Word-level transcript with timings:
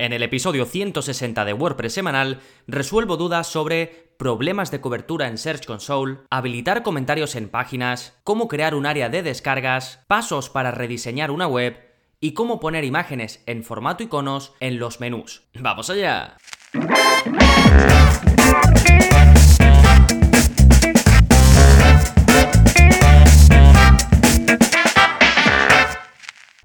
En 0.00 0.14
el 0.14 0.22
episodio 0.22 0.64
160 0.64 1.44
de 1.44 1.52
WordPress 1.52 1.92
semanal 1.92 2.40
resuelvo 2.66 3.18
dudas 3.18 3.48
sobre 3.48 4.14
problemas 4.16 4.70
de 4.70 4.80
cobertura 4.80 5.28
en 5.28 5.36
Search 5.36 5.66
Console, 5.66 6.20
habilitar 6.30 6.82
comentarios 6.82 7.36
en 7.36 7.50
páginas, 7.50 8.18
cómo 8.24 8.48
crear 8.48 8.74
un 8.74 8.86
área 8.86 9.10
de 9.10 9.22
descargas, 9.22 10.02
pasos 10.06 10.48
para 10.48 10.70
rediseñar 10.70 11.30
una 11.30 11.46
web 11.46 11.76
y 12.18 12.32
cómo 12.32 12.60
poner 12.60 12.84
imágenes 12.84 13.42
en 13.44 13.62
formato 13.62 14.02
iconos 14.02 14.54
en 14.60 14.78
los 14.78 15.00
menús. 15.00 15.42
¡Vamos 15.52 15.90
allá! 15.90 16.38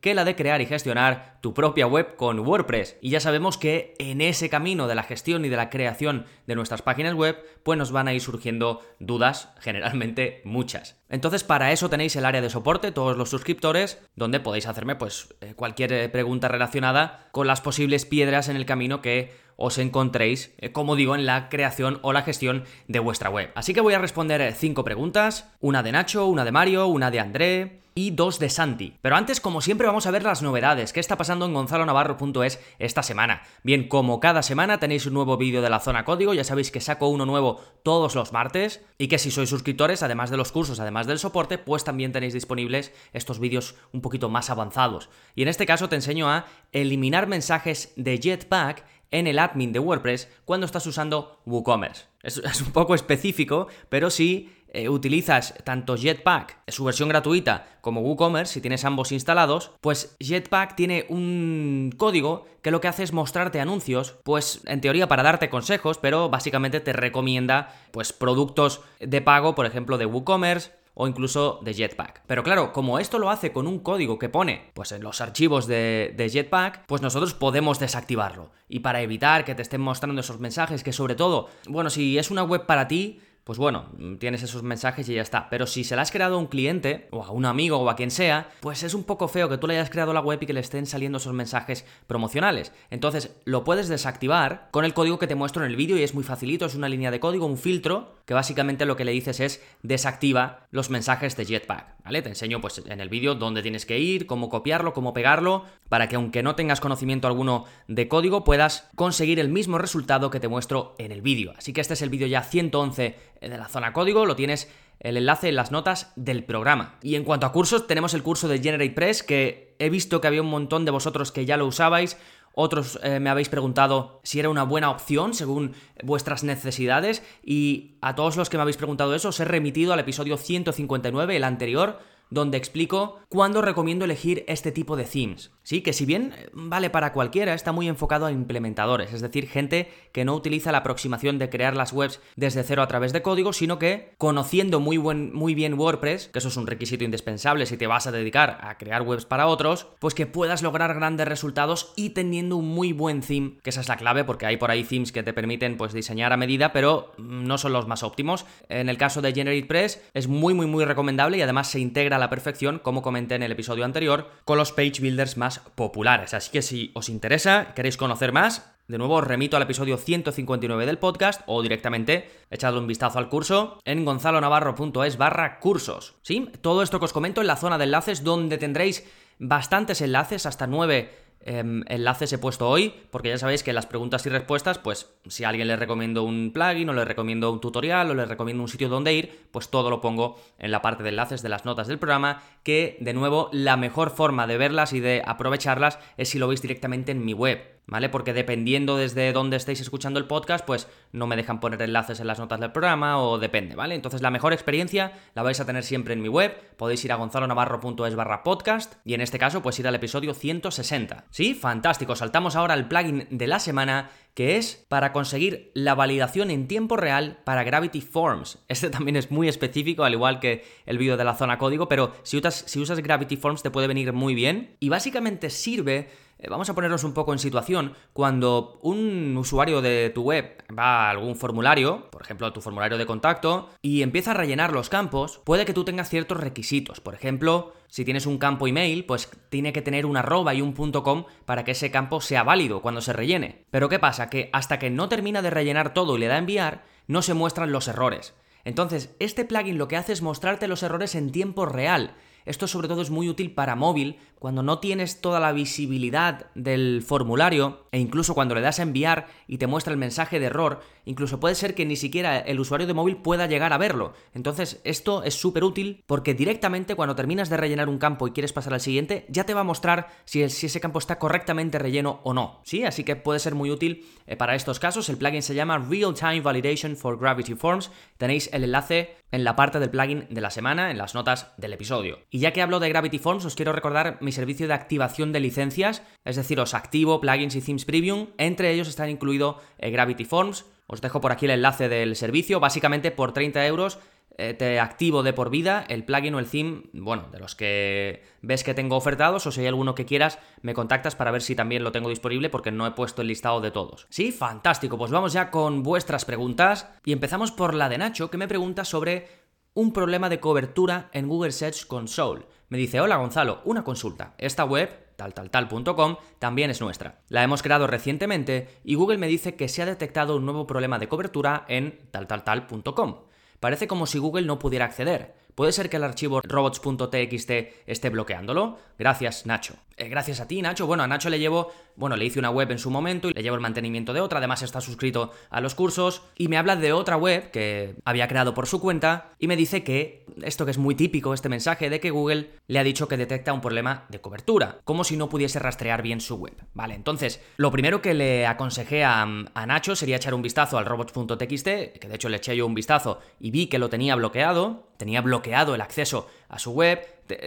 que 0.00 0.14
la 0.14 0.24
de 0.24 0.36
crear 0.36 0.60
y 0.60 0.66
gestionar 0.66 1.38
tu 1.40 1.54
propia 1.54 1.86
web 1.86 2.16
con 2.16 2.40
WordPress. 2.40 2.96
Y 3.00 3.10
ya 3.10 3.20
sabemos 3.20 3.58
que 3.58 3.94
en 3.98 4.20
ese 4.20 4.48
camino 4.48 4.86
de 4.86 4.94
la 4.94 5.02
gestión 5.02 5.44
y 5.44 5.48
de 5.48 5.56
la 5.56 5.70
creación 5.70 6.26
de 6.46 6.54
nuestras 6.54 6.82
páginas 6.82 7.14
web, 7.14 7.36
pues 7.62 7.78
nos 7.78 7.92
van 7.92 8.08
a 8.08 8.14
ir 8.14 8.20
surgiendo 8.20 8.80
dudas, 8.98 9.50
generalmente 9.60 10.40
muchas. 10.44 11.00
Entonces, 11.08 11.44
para 11.44 11.72
eso 11.72 11.88
tenéis 11.88 12.16
el 12.16 12.26
área 12.26 12.40
de 12.40 12.50
soporte, 12.50 12.92
todos 12.92 13.16
los 13.16 13.30
suscriptores, 13.30 14.00
donde 14.14 14.40
podéis 14.40 14.66
hacerme 14.66 14.96
pues 14.96 15.34
eh, 15.40 15.54
cualquier 15.54 15.92
eh, 15.92 16.08
pregunta 16.08 16.48
relacionada 16.48 17.28
con 17.32 17.46
las 17.46 17.60
posibles 17.60 18.04
piedras 18.04 18.48
en 18.48 18.56
el 18.56 18.66
camino 18.66 19.00
que 19.00 19.47
os 19.58 19.76
encontréis, 19.76 20.54
eh, 20.58 20.70
como 20.72 20.94
digo, 20.94 21.16
en 21.16 21.26
la 21.26 21.48
creación 21.48 21.98
o 22.02 22.12
la 22.12 22.22
gestión 22.22 22.64
de 22.86 23.00
vuestra 23.00 23.28
web. 23.28 23.50
Así 23.56 23.74
que 23.74 23.80
voy 23.80 23.92
a 23.92 23.98
responder 23.98 24.54
cinco 24.54 24.84
preguntas, 24.84 25.52
una 25.60 25.82
de 25.82 25.92
Nacho, 25.92 26.26
una 26.26 26.44
de 26.44 26.52
Mario, 26.52 26.86
una 26.86 27.10
de 27.10 27.20
André, 27.20 27.80
y 27.98 28.12
dos 28.12 28.38
de 28.38 28.48
Santi. 28.48 28.94
Pero 29.02 29.16
antes, 29.16 29.40
como 29.40 29.60
siempre, 29.60 29.88
vamos 29.88 30.06
a 30.06 30.12
ver 30.12 30.22
las 30.22 30.40
novedades. 30.40 30.92
¿Qué 30.92 31.00
está 31.00 31.16
pasando 31.16 31.46
en 31.46 31.52
gonzalonavarro.es 31.52 32.60
esta 32.78 33.02
semana? 33.02 33.42
Bien, 33.64 33.88
como 33.88 34.20
cada 34.20 34.44
semana 34.44 34.78
tenéis 34.78 35.06
un 35.06 35.14
nuevo 35.14 35.36
vídeo 35.36 35.62
de 35.62 35.68
la 35.68 35.80
zona 35.80 36.04
código, 36.04 36.32
ya 36.32 36.44
sabéis 36.44 36.70
que 36.70 36.80
saco 36.80 37.08
uno 37.08 37.26
nuevo 37.26 37.60
todos 37.82 38.14
los 38.14 38.32
martes 38.32 38.86
y 38.98 39.08
que 39.08 39.18
si 39.18 39.32
sois 39.32 39.50
suscriptores, 39.50 40.04
además 40.04 40.30
de 40.30 40.36
los 40.36 40.52
cursos, 40.52 40.78
además 40.78 41.08
del 41.08 41.18
soporte, 41.18 41.58
pues 41.58 41.82
también 41.82 42.12
tenéis 42.12 42.34
disponibles 42.34 42.92
estos 43.12 43.40
vídeos 43.40 43.74
un 43.92 44.00
poquito 44.00 44.28
más 44.28 44.48
avanzados. 44.48 45.10
Y 45.34 45.42
en 45.42 45.48
este 45.48 45.66
caso 45.66 45.88
te 45.88 45.96
enseño 45.96 46.30
a 46.30 46.46
eliminar 46.70 47.26
mensajes 47.26 47.94
de 47.96 48.18
Jetpack 48.18 48.84
en 49.10 49.26
el 49.26 49.38
admin 49.38 49.72
de 49.72 49.78
WordPress 49.78 50.28
cuando 50.44 50.66
estás 50.66 50.86
usando 50.86 51.40
WooCommerce. 51.46 52.06
Es, 52.22 52.60
un 52.60 52.72
poco 52.72 52.94
específico, 52.94 53.68
pero 53.88 54.10
sí 54.10 54.52
eh, 54.72 54.88
utilizas 54.88 55.54
tanto 55.64 55.96
Jetpack, 55.96 56.58
su 56.68 56.84
versión 56.84 57.08
gratuita, 57.08 57.78
como 57.80 58.02
WooCommerce, 58.02 58.54
si 58.54 58.60
tienes 58.60 58.84
ambos 58.84 59.12
instalados, 59.12 59.70
pues 59.80 60.16
Jetpack 60.20 60.74
tiene 60.74 61.06
un 61.08 61.94
código 61.96 62.46
que 62.60 62.70
lo 62.70 62.80
que 62.80 62.88
hace 62.88 63.02
es 63.02 63.12
mostrarte 63.12 63.60
anuncios, 63.60 64.16
pues 64.24 64.60
en 64.66 64.80
teoría 64.82 65.08
para 65.08 65.22
darte 65.22 65.48
consejos, 65.48 65.96
pero 65.98 66.28
básicamente 66.28 66.80
te 66.80 66.92
recomienda 66.92 67.74
pues 67.92 68.12
productos 68.12 68.82
de 69.00 69.22
pago, 69.22 69.54
por 69.54 69.64
ejemplo, 69.64 69.96
de 69.96 70.06
WooCommerce, 70.06 70.72
o 71.00 71.06
incluso 71.06 71.60
de 71.62 71.74
Jetpack. 71.74 72.22
Pero 72.26 72.42
claro, 72.42 72.72
como 72.72 72.98
esto 72.98 73.20
lo 73.20 73.30
hace 73.30 73.52
con 73.52 73.68
un 73.68 73.78
código 73.78 74.18
que 74.18 74.28
pone 74.28 74.72
pues 74.74 74.90
en 74.90 75.02
los 75.04 75.20
archivos 75.20 75.68
de, 75.68 76.12
de, 76.16 76.28
Jetpack, 76.28 76.86
pues 76.86 77.02
nosotros 77.02 77.34
podemos 77.34 77.78
desactivarlo. 77.78 78.50
Y 78.68 78.80
para 78.80 79.00
evitar 79.00 79.44
que 79.44 79.54
te 79.54 79.62
estén 79.62 79.80
mostrando 79.80 80.20
esos 80.20 80.40
mensajes, 80.40 80.82
que 80.82 80.92
sobre 80.92 81.14
todo, 81.14 81.50
bueno, 81.68 81.88
si 81.88 82.18
es 82.18 82.32
una 82.32 82.42
web 82.42 82.66
para 82.66 82.88
ti, 82.88 83.20
pues 83.48 83.58
bueno, 83.58 83.86
tienes 84.18 84.42
esos 84.42 84.62
mensajes 84.62 85.08
y 85.08 85.14
ya 85.14 85.22
está. 85.22 85.48
Pero 85.48 85.66
si 85.66 85.82
se 85.82 85.96
la 85.96 86.02
has 86.02 86.10
creado 86.10 86.34
a 86.34 86.38
un 86.38 86.48
cliente, 86.48 87.08
o 87.12 87.24
a 87.24 87.30
un 87.30 87.46
amigo, 87.46 87.78
o 87.78 87.88
a 87.88 87.96
quien 87.96 88.10
sea, 88.10 88.50
pues 88.60 88.82
es 88.82 88.92
un 88.92 89.04
poco 89.04 89.26
feo 89.26 89.48
que 89.48 89.56
tú 89.56 89.66
le 89.66 89.72
hayas 89.72 89.88
creado 89.88 90.12
la 90.12 90.20
web 90.20 90.38
y 90.42 90.44
que 90.44 90.52
le 90.52 90.60
estén 90.60 90.84
saliendo 90.84 91.16
esos 91.16 91.32
mensajes 91.32 91.86
promocionales. 92.06 92.74
Entonces, 92.90 93.34
lo 93.46 93.64
puedes 93.64 93.88
desactivar 93.88 94.68
con 94.70 94.84
el 94.84 94.92
código 94.92 95.18
que 95.18 95.26
te 95.26 95.34
muestro 95.34 95.64
en 95.64 95.70
el 95.70 95.76
vídeo 95.76 95.96
y 95.96 96.02
es 96.02 96.12
muy 96.12 96.24
facilito, 96.24 96.66
es 96.66 96.74
una 96.74 96.90
línea 96.90 97.10
de 97.10 97.20
código, 97.20 97.46
un 97.46 97.56
filtro, 97.56 98.16
que 98.26 98.34
básicamente 98.34 98.84
lo 98.84 98.96
que 98.96 99.06
le 99.06 99.12
dices 99.12 99.40
es 99.40 99.62
desactiva 99.82 100.66
los 100.70 100.90
mensajes 100.90 101.34
de 101.34 101.46
Jetpack, 101.46 102.04
¿vale? 102.04 102.20
Te 102.20 102.28
enseño 102.28 102.60
pues 102.60 102.82
en 102.86 103.00
el 103.00 103.08
vídeo 103.08 103.34
dónde 103.34 103.62
tienes 103.62 103.86
que 103.86 103.98
ir, 103.98 104.26
cómo 104.26 104.50
copiarlo, 104.50 104.92
cómo 104.92 105.14
pegarlo, 105.14 105.64
para 105.88 106.10
que 106.10 106.16
aunque 106.16 106.42
no 106.42 106.54
tengas 106.54 106.80
conocimiento 106.80 107.26
alguno 107.26 107.64
de 107.86 108.08
código, 108.08 108.44
puedas 108.44 108.90
conseguir 108.94 109.40
el 109.40 109.48
mismo 109.48 109.78
resultado 109.78 110.28
que 110.28 110.38
te 110.38 110.48
muestro 110.48 110.94
en 110.98 111.12
el 111.12 111.22
vídeo. 111.22 111.54
Así 111.56 111.72
que 111.72 111.80
este 111.80 111.94
es 111.94 112.02
el 112.02 112.10
vídeo 112.10 112.26
ya 112.26 112.42
111 112.42 113.37
de 113.40 113.56
la 113.56 113.68
zona 113.68 113.92
código, 113.92 114.26
lo 114.26 114.36
tienes 114.36 114.70
el 115.00 115.16
enlace 115.16 115.48
en 115.48 115.56
las 115.56 115.70
notas 115.70 116.12
del 116.16 116.44
programa. 116.44 116.98
Y 117.02 117.14
en 117.14 117.24
cuanto 117.24 117.46
a 117.46 117.52
cursos, 117.52 117.86
tenemos 117.86 118.14
el 118.14 118.22
curso 118.22 118.48
de 118.48 118.58
GeneratePress, 118.58 119.22
que 119.22 119.76
he 119.78 119.90
visto 119.90 120.20
que 120.20 120.26
había 120.26 120.42
un 120.42 120.50
montón 120.50 120.84
de 120.84 120.90
vosotros 120.90 121.30
que 121.30 121.46
ya 121.46 121.56
lo 121.56 121.66
usabais, 121.66 122.16
otros 122.60 122.98
eh, 123.04 123.20
me 123.20 123.30
habéis 123.30 123.48
preguntado 123.48 124.20
si 124.24 124.40
era 124.40 124.48
una 124.48 124.64
buena 124.64 124.90
opción 124.90 125.32
según 125.32 125.74
vuestras 126.02 126.42
necesidades 126.42 127.22
y 127.44 127.98
a 128.00 128.16
todos 128.16 128.36
los 128.36 128.50
que 128.50 128.56
me 128.56 128.62
habéis 128.62 128.76
preguntado 128.76 129.14
eso 129.14 129.28
os 129.28 129.38
he 129.38 129.44
remitido 129.44 129.92
al 129.92 130.00
episodio 130.00 130.36
159, 130.36 131.36
el 131.36 131.44
anterior, 131.44 132.00
donde 132.30 132.58
explico 132.58 133.20
cuándo 133.28 133.62
recomiendo 133.62 134.04
elegir 134.04 134.44
este 134.48 134.72
tipo 134.72 134.96
de 134.96 135.04
themes. 135.04 135.50
Sí, 135.62 135.82
que 135.82 135.92
si 135.92 136.06
bien 136.06 136.34
vale 136.52 136.88
para 136.88 137.12
cualquiera, 137.12 137.52
está 137.52 137.72
muy 137.72 137.88
enfocado 137.88 138.24
a 138.24 138.32
implementadores, 138.32 139.12
es 139.12 139.20
decir, 139.20 139.48
gente 139.48 139.90
que 140.12 140.24
no 140.24 140.34
utiliza 140.34 140.72
la 140.72 140.78
aproximación 140.78 141.38
de 141.38 141.50
crear 141.50 141.76
las 141.76 141.92
webs 141.92 142.20
desde 142.36 142.62
cero 142.62 142.82
a 142.82 142.88
través 142.88 143.12
de 143.12 143.20
código, 143.20 143.52
sino 143.52 143.78
que 143.78 144.14
conociendo 144.16 144.80
muy, 144.80 144.96
buen, 144.96 145.32
muy 145.34 145.54
bien 145.54 145.78
WordPress, 145.78 146.28
que 146.28 146.38
eso 146.38 146.48
es 146.48 146.56
un 146.56 146.66
requisito 146.66 147.04
indispensable 147.04 147.66
si 147.66 147.76
te 147.76 147.86
vas 147.86 148.06
a 148.06 148.12
dedicar 148.12 148.58
a 148.62 148.78
crear 148.78 149.02
webs 149.02 149.26
para 149.26 149.46
otros, 149.46 149.88
pues 149.98 150.14
que 150.14 150.26
puedas 150.26 150.62
lograr 150.62 150.94
grandes 150.94 151.28
resultados 151.28 151.92
y 151.96 152.10
teniendo 152.10 152.56
un 152.56 152.68
muy 152.68 152.92
buen 152.92 153.20
theme, 153.20 153.58
que 153.62 153.70
esa 153.70 153.82
es 153.82 153.88
la 153.88 153.96
clave, 153.96 154.24
porque 154.24 154.46
hay 154.46 154.56
por 154.56 154.70
ahí 154.70 154.84
themes 154.84 155.12
que 155.12 155.22
te 155.22 155.34
permiten 155.34 155.76
pues 155.76 155.92
diseñar 155.92 156.32
a 156.32 156.36
medida, 156.38 156.72
pero 156.72 157.12
no 157.18 157.58
son 157.58 157.72
los 157.74 157.86
más 157.86 158.02
óptimos. 158.02 158.46
En 158.68 158.88
el 158.88 158.96
caso 158.96 159.20
de 159.20 159.32
GeneratePress 159.32 160.02
es 160.14 160.28
muy 160.28 160.54
muy 160.54 160.66
muy 160.66 160.84
recomendable 160.84 161.36
y 161.36 161.42
además 161.42 161.68
se 161.68 161.80
integra 161.80 162.17
a 162.18 162.20
la 162.20 162.30
perfección, 162.30 162.78
como 162.78 163.02
comenté 163.02 163.34
en 163.34 163.42
el 163.42 163.52
episodio 163.52 163.84
anterior, 163.84 164.30
con 164.44 164.58
los 164.58 164.72
page 164.72 165.00
builders 165.00 165.36
más 165.36 165.60
populares. 165.74 166.34
Así 166.34 166.50
que 166.50 166.62
si 166.62 166.90
os 166.94 167.08
interesa, 167.08 167.72
queréis 167.74 167.96
conocer 167.96 168.32
más, 168.32 168.74
de 168.88 168.98
nuevo 168.98 169.16
os 169.16 169.24
remito 169.24 169.56
al 169.56 169.62
episodio 169.62 169.96
159 169.96 170.86
del 170.86 170.98
podcast 170.98 171.42
o 171.46 171.62
directamente 171.62 172.30
echadle 172.50 172.80
un 172.80 172.86
vistazo 172.86 173.18
al 173.18 173.28
curso 173.28 173.80
en 173.84 174.04
gonzalonavarro.es 174.04 175.18
barra 175.18 175.60
cursos. 175.60 176.16
¿Sí? 176.22 176.50
Todo 176.60 176.82
esto 176.82 176.98
que 176.98 177.04
os 177.04 177.12
comento 177.12 177.40
en 177.40 177.46
la 177.46 177.56
zona 177.56 177.78
de 177.78 177.84
enlaces 177.84 178.24
donde 178.24 178.58
tendréis 178.58 179.06
bastantes 179.38 180.00
enlaces, 180.00 180.46
hasta 180.46 180.66
9 180.66 181.27
Em, 181.50 181.82
enlaces 181.88 182.30
he 182.34 182.36
puesto 182.36 182.68
hoy, 182.68 182.92
porque 183.10 183.30
ya 183.30 183.38
sabéis 183.38 183.62
que 183.62 183.72
las 183.72 183.86
preguntas 183.86 184.26
y 184.26 184.28
respuestas, 184.28 184.76
pues 184.76 185.14
si 185.28 185.44
a 185.44 185.48
alguien 185.48 185.66
le 185.66 185.76
recomiendo 185.76 186.22
un 186.22 186.50
plugin 186.52 186.90
o 186.90 186.92
le 186.92 187.06
recomiendo 187.06 187.50
un 187.50 187.58
tutorial 187.58 188.10
o 188.10 188.14
le 188.14 188.26
recomiendo 188.26 188.62
un 188.62 188.68
sitio 188.68 188.90
donde 188.90 189.14
ir, 189.14 189.48
pues 189.50 189.70
todo 189.70 189.88
lo 189.88 190.02
pongo 190.02 190.38
en 190.58 190.70
la 190.70 190.82
parte 190.82 191.02
de 191.02 191.08
enlaces 191.08 191.40
de 191.40 191.48
las 191.48 191.64
notas 191.64 191.86
del 191.86 191.98
programa, 191.98 192.42
que 192.64 192.98
de 193.00 193.14
nuevo 193.14 193.48
la 193.50 193.78
mejor 193.78 194.10
forma 194.10 194.46
de 194.46 194.58
verlas 194.58 194.92
y 194.92 195.00
de 195.00 195.22
aprovecharlas 195.24 195.98
es 196.18 196.28
si 196.28 196.38
lo 196.38 196.48
veis 196.48 196.60
directamente 196.60 197.12
en 197.12 197.24
mi 197.24 197.32
web. 197.32 197.77
¿Vale? 197.88 198.08
Porque 198.08 198.32
dependiendo 198.32 198.96
desde 198.96 199.32
dónde 199.32 199.56
estéis 199.56 199.80
escuchando 199.80 200.20
el 200.20 200.26
podcast, 200.26 200.64
pues 200.64 200.88
no 201.12 201.26
me 201.26 201.36
dejan 201.36 201.58
poner 201.58 201.82
enlaces 201.82 202.20
en 202.20 202.26
las 202.26 202.38
notas 202.38 202.60
del 202.60 202.70
programa 202.70 203.20
o 203.20 203.38
depende, 203.38 203.74
¿vale? 203.74 203.94
Entonces 203.94 204.22
la 204.22 204.30
mejor 204.30 204.52
experiencia 204.52 205.12
la 205.34 205.42
vais 205.42 205.58
a 205.58 205.66
tener 205.66 205.82
siempre 205.82 206.14
en 206.14 206.22
mi 206.22 206.28
web, 206.28 206.54
podéis 206.76 207.04
ir 207.04 207.12
a 207.12 207.16
gonzalonavarro.es 207.16 208.14
barra 208.14 208.42
podcast 208.42 208.94
y 209.04 209.14
en 209.14 209.20
este 209.20 209.38
caso 209.38 209.62
pues 209.62 209.78
ir 209.78 209.88
al 209.88 209.94
episodio 209.94 210.34
160. 210.34 211.24
¿Sí? 211.30 211.54
Fantástico, 211.54 212.14
saltamos 212.14 212.56
ahora 212.56 212.74
al 212.74 212.88
plugin 212.88 213.26
de 213.30 213.46
la 213.46 213.58
semana 213.58 214.10
que 214.34 214.56
es 214.56 214.86
para 214.88 215.12
conseguir 215.12 215.72
la 215.74 215.96
validación 215.96 216.52
en 216.52 216.68
tiempo 216.68 216.96
real 216.96 217.40
para 217.44 217.64
Gravity 217.64 218.00
Forms. 218.00 218.58
Este 218.68 218.90
también 218.90 219.16
es 219.16 219.30
muy 219.30 219.48
específico, 219.48 220.04
al 220.04 220.12
igual 220.12 220.38
que 220.38 220.64
el 220.86 220.98
vídeo 220.98 221.16
de 221.16 221.24
la 221.24 221.34
zona 221.34 221.58
código, 221.58 221.88
pero 221.88 222.12
si 222.22 222.36
usas, 222.36 222.64
si 222.66 222.80
usas 222.80 223.00
Gravity 223.00 223.36
Forms 223.36 223.62
te 223.62 223.70
puede 223.70 223.88
venir 223.88 224.12
muy 224.12 224.34
bien 224.34 224.76
y 224.78 224.90
básicamente 224.90 225.50
sirve 225.50 226.27
vamos 226.48 226.70
a 226.70 226.74
ponernos 226.74 227.04
un 227.04 227.14
poco 227.14 227.32
en 227.32 227.38
situación. 227.38 227.94
Cuando 228.12 228.78
un 228.82 229.36
usuario 229.36 229.82
de 229.82 230.10
tu 230.10 230.22
web 230.22 230.62
va 230.76 231.06
a 231.06 231.10
algún 231.10 231.34
formulario, 231.34 232.10
por 232.10 232.22
ejemplo, 232.22 232.52
tu 232.52 232.60
formulario 232.60 232.98
de 232.98 233.06
contacto, 233.06 233.70
y 233.82 234.02
empieza 234.02 234.30
a 234.30 234.34
rellenar 234.34 234.72
los 234.72 234.88
campos, 234.88 235.40
puede 235.44 235.64
que 235.64 235.74
tú 235.74 235.84
tengas 235.84 236.08
ciertos 236.08 236.38
requisitos. 236.38 237.00
Por 237.00 237.14
ejemplo, 237.14 237.72
si 237.88 238.04
tienes 238.04 238.26
un 238.26 238.38
campo 238.38 238.68
email, 238.68 239.04
pues 239.04 239.30
tiene 239.48 239.72
que 239.72 239.82
tener 239.82 240.06
un 240.06 240.16
arroba 240.16 240.54
y 240.54 240.62
un 240.62 240.74
punto 240.74 241.02
com 241.02 241.24
para 241.44 241.64
que 241.64 241.72
ese 241.72 241.90
campo 241.90 242.20
sea 242.20 242.44
válido 242.44 242.82
cuando 242.82 243.00
se 243.00 243.12
rellene. 243.12 243.64
Pero 243.70 243.88
¿qué 243.88 243.98
pasa? 243.98 244.30
Que 244.30 244.50
hasta 244.52 244.78
que 244.78 244.90
no 244.90 245.08
termina 245.08 245.42
de 245.42 245.50
rellenar 245.50 245.94
todo 245.94 246.16
y 246.16 246.20
le 246.20 246.28
da 246.28 246.36
a 246.36 246.38
enviar, 246.38 246.84
no 247.06 247.22
se 247.22 247.34
muestran 247.34 247.72
los 247.72 247.88
errores. 247.88 248.34
Entonces, 248.64 249.16
este 249.18 249.44
plugin 249.44 249.78
lo 249.78 249.88
que 249.88 249.96
hace 249.96 250.12
es 250.12 250.20
mostrarte 250.20 250.68
los 250.68 250.82
errores 250.82 251.14
en 251.14 251.32
tiempo 251.32 251.64
real. 251.64 252.14
Esto 252.44 252.66
sobre 252.66 252.88
todo 252.88 253.02
es 253.02 253.10
muy 253.10 253.28
útil 253.28 253.52
para 253.54 253.76
móvil, 253.76 254.18
cuando 254.38 254.62
no 254.62 254.78
tienes 254.78 255.20
toda 255.20 255.40
la 255.40 255.52
visibilidad 255.52 256.46
del 256.54 257.02
formulario 257.02 257.86
e 257.92 257.98
incluso 257.98 258.34
cuando 258.34 258.54
le 258.54 258.60
das 258.60 258.78
a 258.78 258.82
enviar 258.82 259.26
y 259.46 259.58
te 259.58 259.66
muestra 259.66 259.92
el 259.92 259.98
mensaje 259.98 260.38
de 260.38 260.46
error 260.46 260.80
incluso 261.08 261.40
puede 261.40 261.54
ser 261.54 261.74
que 261.74 261.86
ni 261.86 261.96
siquiera 261.96 262.38
el 262.38 262.60
usuario 262.60 262.86
de 262.86 262.94
móvil 262.94 263.16
pueda 263.16 263.46
llegar 263.46 263.72
a 263.72 263.78
verlo. 263.78 264.12
Entonces, 264.34 264.80
esto 264.84 265.22
es 265.22 265.34
súper 265.34 265.64
útil 265.64 266.04
porque 266.06 266.34
directamente 266.34 266.94
cuando 266.94 267.16
terminas 267.16 267.48
de 267.48 267.56
rellenar 267.56 267.88
un 267.88 267.98
campo 267.98 268.28
y 268.28 268.32
quieres 268.32 268.52
pasar 268.52 268.74
al 268.74 268.80
siguiente, 268.80 269.24
ya 269.28 269.44
te 269.44 269.54
va 269.54 269.62
a 269.62 269.64
mostrar 269.64 270.08
si, 270.26 270.42
ese 270.42 270.80
campo 270.80 270.98
está 270.98 271.18
correctamente 271.18 271.78
relleno 271.78 272.20
o 272.24 272.34
no. 272.34 272.60
¿Sí? 272.64 272.84
Así 272.84 273.04
que 273.04 273.16
puede 273.16 273.40
ser 273.40 273.54
muy 273.54 273.70
útil 273.70 274.06
eh, 274.26 274.36
para 274.36 274.54
estos 274.54 274.78
casos. 274.78 275.08
El 275.08 275.16
plugin 275.16 275.42
se 275.42 275.54
llama 275.54 275.78
Real 275.78 276.14
Time 276.14 276.42
Validation 276.42 276.94
for 276.94 277.18
Gravity 277.18 277.54
Forms. 277.54 277.90
Tenéis 278.18 278.50
el 278.52 278.64
enlace 278.64 279.16
en 279.30 279.44
la 279.44 279.56
parte 279.56 279.80
del 279.80 279.90
plugin 279.90 280.26
de 280.28 280.40
la 280.40 280.50
semana, 280.50 280.90
en 280.90 280.98
las 280.98 281.14
notas 281.14 281.52
del 281.56 281.72
episodio. 281.72 282.18
Y 282.30 282.38
ya 282.38 282.52
que 282.52 282.62
hablo 282.62 282.80
de 282.80 282.88
Gravity 282.88 283.18
Forms, 283.18 283.44
os 283.44 283.54
quiero 283.54 283.72
recordar 283.72 284.18
mi 284.28 284.32
servicio 284.32 284.68
de 284.68 284.74
activación 284.74 285.32
de 285.32 285.40
licencias, 285.40 286.02
es 286.26 286.36
decir, 286.36 286.60
os 286.60 286.74
activo 286.74 287.18
plugins 287.18 287.56
y 287.56 287.62
themes 287.62 287.86
premium, 287.86 288.26
entre 288.36 288.70
ellos 288.70 288.86
están 288.86 289.08
incluido 289.08 289.58
eh, 289.78 289.90
Gravity 289.90 290.26
Forms. 290.26 290.66
Os 290.86 291.00
dejo 291.00 291.22
por 291.22 291.32
aquí 291.32 291.46
el 291.46 291.52
enlace 291.52 291.88
del 291.88 292.14
servicio, 292.14 292.60
básicamente 292.60 293.10
por 293.10 293.32
30 293.32 293.66
euros 293.66 293.98
eh, 294.36 294.52
te 294.52 294.80
activo 294.80 295.22
de 295.22 295.32
por 295.32 295.48
vida 295.48 295.86
el 295.88 296.04
plugin 296.04 296.34
o 296.34 296.38
el 296.38 296.46
theme, 296.46 296.82
bueno, 296.92 297.30
de 297.32 297.38
los 297.38 297.54
que 297.54 298.22
ves 298.42 298.64
que 298.64 298.74
tengo 298.74 298.96
ofertados 298.96 299.46
o 299.46 299.50
si 299.50 299.62
hay 299.62 299.66
alguno 299.66 299.94
que 299.94 300.04
quieras, 300.04 300.38
me 300.60 300.74
contactas 300.74 301.16
para 301.16 301.30
ver 301.30 301.40
si 301.40 301.56
también 301.56 301.82
lo 301.82 301.90
tengo 301.90 302.10
disponible 302.10 302.50
porque 302.50 302.70
no 302.70 302.86
he 302.86 302.90
puesto 302.90 303.22
el 303.22 303.28
listado 303.28 303.62
de 303.62 303.70
todos. 303.70 304.06
Sí, 304.10 304.30
fantástico, 304.30 304.98
pues 304.98 305.10
vamos 305.10 305.32
ya 305.32 305.50
con 305.50 305.82
vuestras 305.82 306.26
preguntas 306.26 306.86
y 307.06 307.12
empezamos 307.12 307.50
por 307.50 307.72
la 307.72 307.88
de 307.88 307.96
Nacho 307.96 308.30
que 308.30 308.36
me 308.36 308.46
pregunta 308.46 308.84
sobre 308.84 309.26
un 309.72 309.92
problema 309.92 310.28
de 310.28 310.40
cobertura 310.40 311.08
en 311.14 311.28
Google 311.28 311.52
Search 311.52 311.86
Console. 311.86 312.46
Me 312.68 312.76
dice, 312.76 313.00
hola 313.00 313.16
Gonzalo, 313.16 313.62
una 313.64 313.82
consulta. 313.82 314.34
Esta 314.36 314.64
web 314.64 314.90
tal 315.16 315.32
tal 315.32 315.50
tal.com 315.50 316.16
también 316.38 316.70
es 316.70 316.80
nuestra. 316.80 317.20
La 317.28 317.42
hemos 317.42 317.62
creado 317.62 317.86
recientemente 317.86 318.68
y 318.84 318.94
Google 318.94 319.18
me 319.18 319.26
dice 319.26 319.56
que 319.56 319.68
se 319.68 319.82
ha 319.82 319.86
detectado 319.86 320.36
un 320.36 320.44
nuevo 320.44 320.66
problema 320.66 320.98
de 320.98 321.08
cobertura 321.08 321.64
en 321.68 321.98
tal 322.10 322.26
tal 322.26 322.44
tal.com. 322.44 323.22
Parece 323.58 323.88
como 323.88 324.06
si 324.06 324.18
Google 324.18 324.46
no 324.46 324.58
pudiera 324.58 324.84
acceder. 324.84 325.34
¿Puede 325.54 325.72
ser 325.72 325.90
que 325.90 325.96
el 325.96 326.04
archivo 326.04 326.40
robots.txt 326.42 327.50
esté 327.86 328.10
bloqueándolo? 328.10 328.78
Gracias, 328.98 329.46
Nacho. 329.46 329.74
Eh, 329.98 330.08
gracias 330.08 330.40
a 330.40 330.46
ti, 330.46 330.62
Nacho. 330.62 330.86
Bueno, 330.86 331.02
a 331.02 331.08
Nacho 331.08 331.28
le 331.28 331.40
llevo, 331.40 331.72
bueno, 331.96 332.16
le 332.16 332.24
hice 332.24 332.38
una 332.38 332.50
web 332.50 332.70
en 332.70 332.78
su 332.78 332.88
momento 332.88 333.28
y 333.28 333.34
le 333.34 333.42
llevo 333.42 333.56
el 333.56 333.60
mantenimiento 333.60 334.12
de 334.12 334.20
otra. 334.20 334.38
Además, 334.38 334.62
está 334.62 334.80
suscrito 334.80 335.32
a 335.50 335.60
los 335.60 335.74
cursos 335.74 336.22
y 336.36 336.46
me 336.46 336.56
habla 336.56 336.76
de 336.76 336.92
otra 336.92 337.16
web 337.16 337.50
que 337.50 337.96
había 338.04 338.28
creado 338.28 338.54
por 338.54 338.68
su 338.68 338.80
cuenta 338.80 339.32
y 339.40 339.48
me 339.48 339.56
dice 339.56 339.82
que 339.82 340.24
esto 340.42 340.64
que 340.64 340.70
es 340.70 340.78
muy 340.78 340.94
típico, 340.94 341.34
este 341.34 341.48
mensaje 341.48 341.90
de 341.90 341.98
que 341.98 342.10
Google 342.10 342.50
le 342.68 342.78
ha 342.78 342.84
dicho 342.84 343.08
que 343.08 343.16
detecta 343.16 343.52
un 343.52 343.60
problema 343.60 344.06
de 344.08 344.20
cobertura, 344.20 344.78
como 344.84 345.02
si 345.02 345.16
no 345.16 345.28
pudiese 345.28 345.58
rastrear 345.58 346.00
bien 346.02 346.20
su 346.20 346.36
web. 346.36 346.54
Vale, 346.74 346.94
entonces, 346.94 347.40
lo 347.56 347.72
primero 347.72 348.00
que 348.00 348.14
le 348.14 348.46
aconsejé 348.46 349.04
a, 349.04 349.26
Nacho 349.26 349.96
sería 349.96 350.16
echar 350.16 350.34
un 350.34 350.42
vistazo 350.42 350.78
al 350.78 350.86
robots.txt, 350.86 351.64
que 351.64 352.08
de 352.08 352.14
hecho 352.14 352.28
le 352.28 352.36
eché 352.36 352.56
yo 352.56 352.66
un 352.66 352.74
vistazo 352.74 353.18
y 353.40 353.50
vi 353.50 353.66
que 353.66 353.78
lo 353.78 353.88
tenía 353.88 354.14
bloqueado, 354.14 354.92
tenía 354.96 355.20
bloqueado 355.20 355.74
el 355.74 355.80
acceso 355.80 356.28
a 356.48 356.58
su 356.58 356.72
web. 356.72 357.00